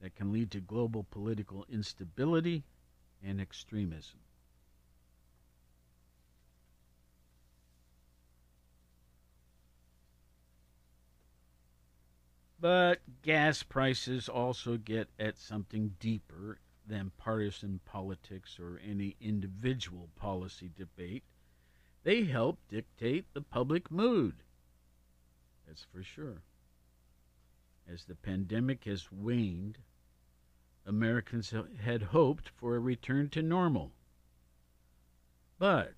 that 0.00 0.14
can 0.14 0.32
lead 0.32 0.50
to 0.50 0.60
global 0.60 1.04
political 1.04 1.66
instability 1.68 2.64
and 3.22 3.40
extremism. 3.40 4.20
But 12.58 13.00
gas 13.22 13.62
prices 13.62 14.28
also 14.28 14.76
get 14.78 15.08
at 15.18 15.38
something 15.38 15.96
deeper 16.00 16.58
than 16.86 17.10
partisan 17.18 17.80
politics 17.84 18.58
or 18.58 18.80
any 18.84 19.16
individual 19.20 20.08
policy 20.16 20.70
debate. 20.74 21.24
They 22.02 22.24
help 22.24 22.58
dictate 22.68 23.32
the 23.34 23.42
public 23.42 23.90
mood. 23.90 24.36
That's 25.66 25.84
for 25.84 26.02
sure. 26.02 26.42
As 27.88 28.04
the 28.04 28.16
pandemic 28.16 28.84
has 28.84 29.12
waned, 29.12 29.78
Americans 30.84 31.52
had 31.78 32.02
hoped 32.02 32.48
for 32.48 32.74
a 32.74 32.80
return 32.80 33.28
to 33.30 33.42
normal. 33.42 33.92
But 35.58 35.94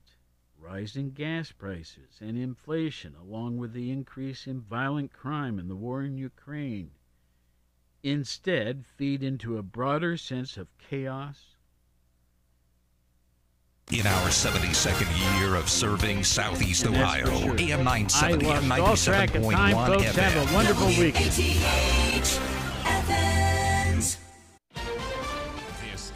rising 0.58 1.12
gas 1.12 1.52
prices 1.52 2.18
and 2.20 2.36
inflation, 2.36 3.14
along 3.14 3.56
with 3.58 3.72
the 3.72 3.90
increase 3.90 4.46
in 4.46 4.60
violent 4.60 5.12
crime 5.12 5.58
and 5.58 5.70
the 5.70 5.76
war 5.76 6.02
in 6.02 6.18
Ukraine, 6.18 6.92
instead 8.02 8.86
feed 8.86 9.22
into 9.22 9.56
a 9.56 9.62
broader 9.62 10.16
sense 10.16 10.56
of 10.56 10.76
chaos. 10.78 11.56
In 13.90 14.06
our 14.06 14.28
72nd 14.28 15.40
year 15.40 15.54
of 15.54 15.70
serving 15.70 16.22
Southeast 16.22 16.86
Ohio, 16.86 17.24
sure. 17.24 17.52
AM 17.58 17.84
970 17.84 18.46
and 18.46 18.70
97.1 18.70 19.54
FM. 19.54 20.14
Have 20.14 20.50
a 20.50 20.54
wonderful 20.54 20.88
week. 20.88 21.14
This 21.14 21.38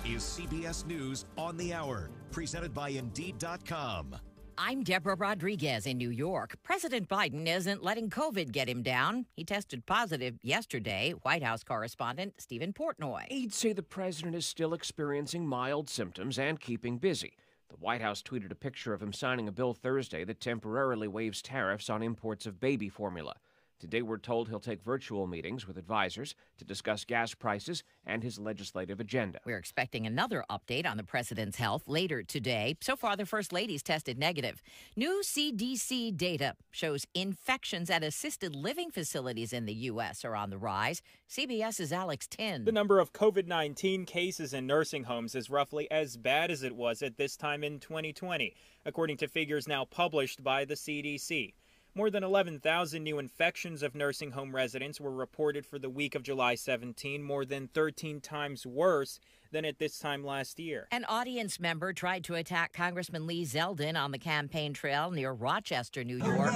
is 0.04 0.22
CBS 0.22 0.84
News 0.84 1.24
on 1.38 1.56
the 1.56 1.72
Hour, 1.72 2.10
presented 2.30 2.74
by 2.74 2.90
Indeed.com. 2.90 4.16
I'm 4.58 4.82
Deborah 4.82 5.16
Rodriguez 5.16 5.86
in 5.86 5.96
New 5.96 6.10
York. 6.10 6.56
President 6.62 7.08
Biden 7.08 7.46
isn't 7.46 7.82
letting 7.82 8.10
COVID 8.10 8.52
get 8.52 8.68
him 8.68 8.82
down. 8.82 9.24
He 9.34 9.44
tested 9.44 9.86
positive 9.86 10.38
yesterday, 10.42 11.14
White 11.22 11.42
House 11.42 11.64
correspondent 11.64 12.34
Stephen 12.36 12.74
Portnoy. 12.74 13.24
Aides 13.30 13.56
say 13.56 13.72
the 13.72 13.82
president 13.82 14.34
is 14.34 14.44
still 14.44 14.74
experiencing 14.74 15.46
mild 15.46 15.88
symptoms 15.88 16.38
and 16.38 16.60
keeping 16.60 16.98
busy. 16.98 17.32
The 17.72 17.78
White 17.78 18.02
House 18.02 18.20
tweeted 18.20 18.50
a 18.50 18.54
picture 18.54 18.92
of 18.92 19.02
him 19.02 19.14
signing 19.14 19.48
a 19.48 19.50
bill 19.50 19.72
Thursday 19.72 20.24
that 20.24 20.42
temporarily 20.42 21.08
waives 21.08 21.40
tariffs 21.40 21.88
on 21.88 22.02
imports 22.02 22.44
of 22.44 22.60
baby 22.60 22.90
formula. 22.90 23.36
Today, 23.82 24.00
we're 24.00 24.16
told 24.16 24.48
he'll 24.48 24.60
take 24.60 24.80
virtual 24.80 25.26
meetings 25.26 25.66
with 25.66 25.76
advisors 25.76 26.36
to 26.56 26.64
discuss 26.64 27.04
gas 27.04 27.34
prices 27.34 27.82
and 28.06 28.22
his 28.22 28.38
legislative 28.38 29.00
agenda. 29.00 29.40
We're 29.44 29.58
expecting 29.58 30.06
another 30.06 30.44
update 30.48 30.86
on 30.86 30.98
the 30.98 31.02
president's 31.02 31.58
health 31.58 31.88
later 31.88 32.22
today. 32.22 32.76
So 32.80 32.94
far, 32.94 33.16
the 33.16 33.26
first 33.26 33.52
lady's 33.52 33.82
tested 33.82 34.20
negative. 34.20 34.62
New 34.94 35.20
CDC 35.24 36.16
data 36.16 36.54
shows 36.70 37.08
infections 37.12 37.90
at 37.90 38.04
assisted 38.04 38.54
living 38.54 38.92
facilities 38.92 39.52
in 39.52 39.66
the 39.66 39.74
U.S. 39.74 40.24
are 40.24 40.36
on 40.36 40.50
the 40.50 40.58
rise. 40.58 41.02
CBS's 41.28 41.92
Alex 41.92 42.28
Tin. 42.28 42.64
The 42.64 42.70
number 42.70 43.00
of 43.00 43.12
COVID 43.12 43.48
19 43.48 44.06
cases 44.06 44.54
in 44.54 44.64
nursing 44.64 45.02
homes 45.02 45.34
is 45.34 45.50
roughly 45.50 45.90
as 45.90 46.16
bad 46.16 46.52
as 46.52 46.62
it 46.62 46.76
was 46.76 47.02
at 47.02 47.16
this 47.16 47.36
time 47.36 47.64
in 47.64 47.80
2020, 47.80 48.54
according 48.86 49.16
to 49.16 49.26
figures 49.26 49.66
now 49.66 49.84
published 49.84 50.44
by 50.44 50.64
the 50.64 50.74
CDC. 50.74 51.54
More 51.94 52.08
than 52.08 52.24
11,000 52.24 53.02
new 53.02 53.18
infections 53.18 53.82
of 53.82 53.94
nursing 53.94 54.30
home 54.30 54.56
residents 54.56 54.98
were 54.98 55.12
reported 55.12 55.66
for 55.66 55.78
the 55.78 55.90
week 55.90 56.14
of 56.14 56.22
July 56.22 56.54
17, 56.54 57.22
more 57.22 57.44
than 57.44 57.68
13 57.68 58.22
times 58.22 58.66
worse 58.66 59.20
than 59.50 59.66
at 59.66 59.78
this 59.78 59.98
time 59.98 60.24
last 60.24 60.58
year. 60.58 60.88
An 60.90 61.04
audience 61.04 61.60
member 61.60 61.92
tried 61.92 62.24
to 62.24 62.34
attack 62.36 62.72
Congressman 62.72 63.26
Lee 63.26 63.44
Zeldin 63.44 64.02
on 64.02 64.10
the 64.10 64.18
campaign 64.18 64.72
trail 64.72 65.10
near 65.10 65.32
Rochester, 65.32 66.02
New 66.02 66.16
York. 66.16 66.50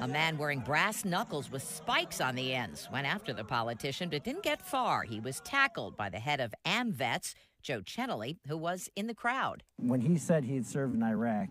A 0.00 0.08
man 0.08 0.38
wearing 0.38 0.58
brass 0.58 1.04
knuckles 1.04 1.48
with 1.48 1.62
spikes 1.62 2.20
on 2.20 2.34
the 2.34 2.52
ends 2.52 2.88
went 2.92 3.06
after 3.06 3.32
the 3.32 3.44
politician 3.44 4.08
but 4.08 4.24
didn't 4.24 4.42
get 4.42 4.60
far. 4.60 5.04
He 5.04 5.20
was 5.20 5.38
tackled 5.42 5.96
by 5.96 6.08
the 6.08 6.18
head 6.18 6.40
of 6.40 6.52
AMVETS, 6.66 7.34
Joe 7.62 7.82
Chenelly, 7.82 8.38
who 8.48 8.56
was 8.56 8.88
in 8.96 9.06
the 9.06 9.14
crowd. 9.14 9.62
When 9.76 10.00
he 10.00 10.16
said 10.16 10.44
he 10.44 10.56
had 10.56 10.66
served 10.66 10.96
in 10.96 11.02
Iraq, 11.04 11.48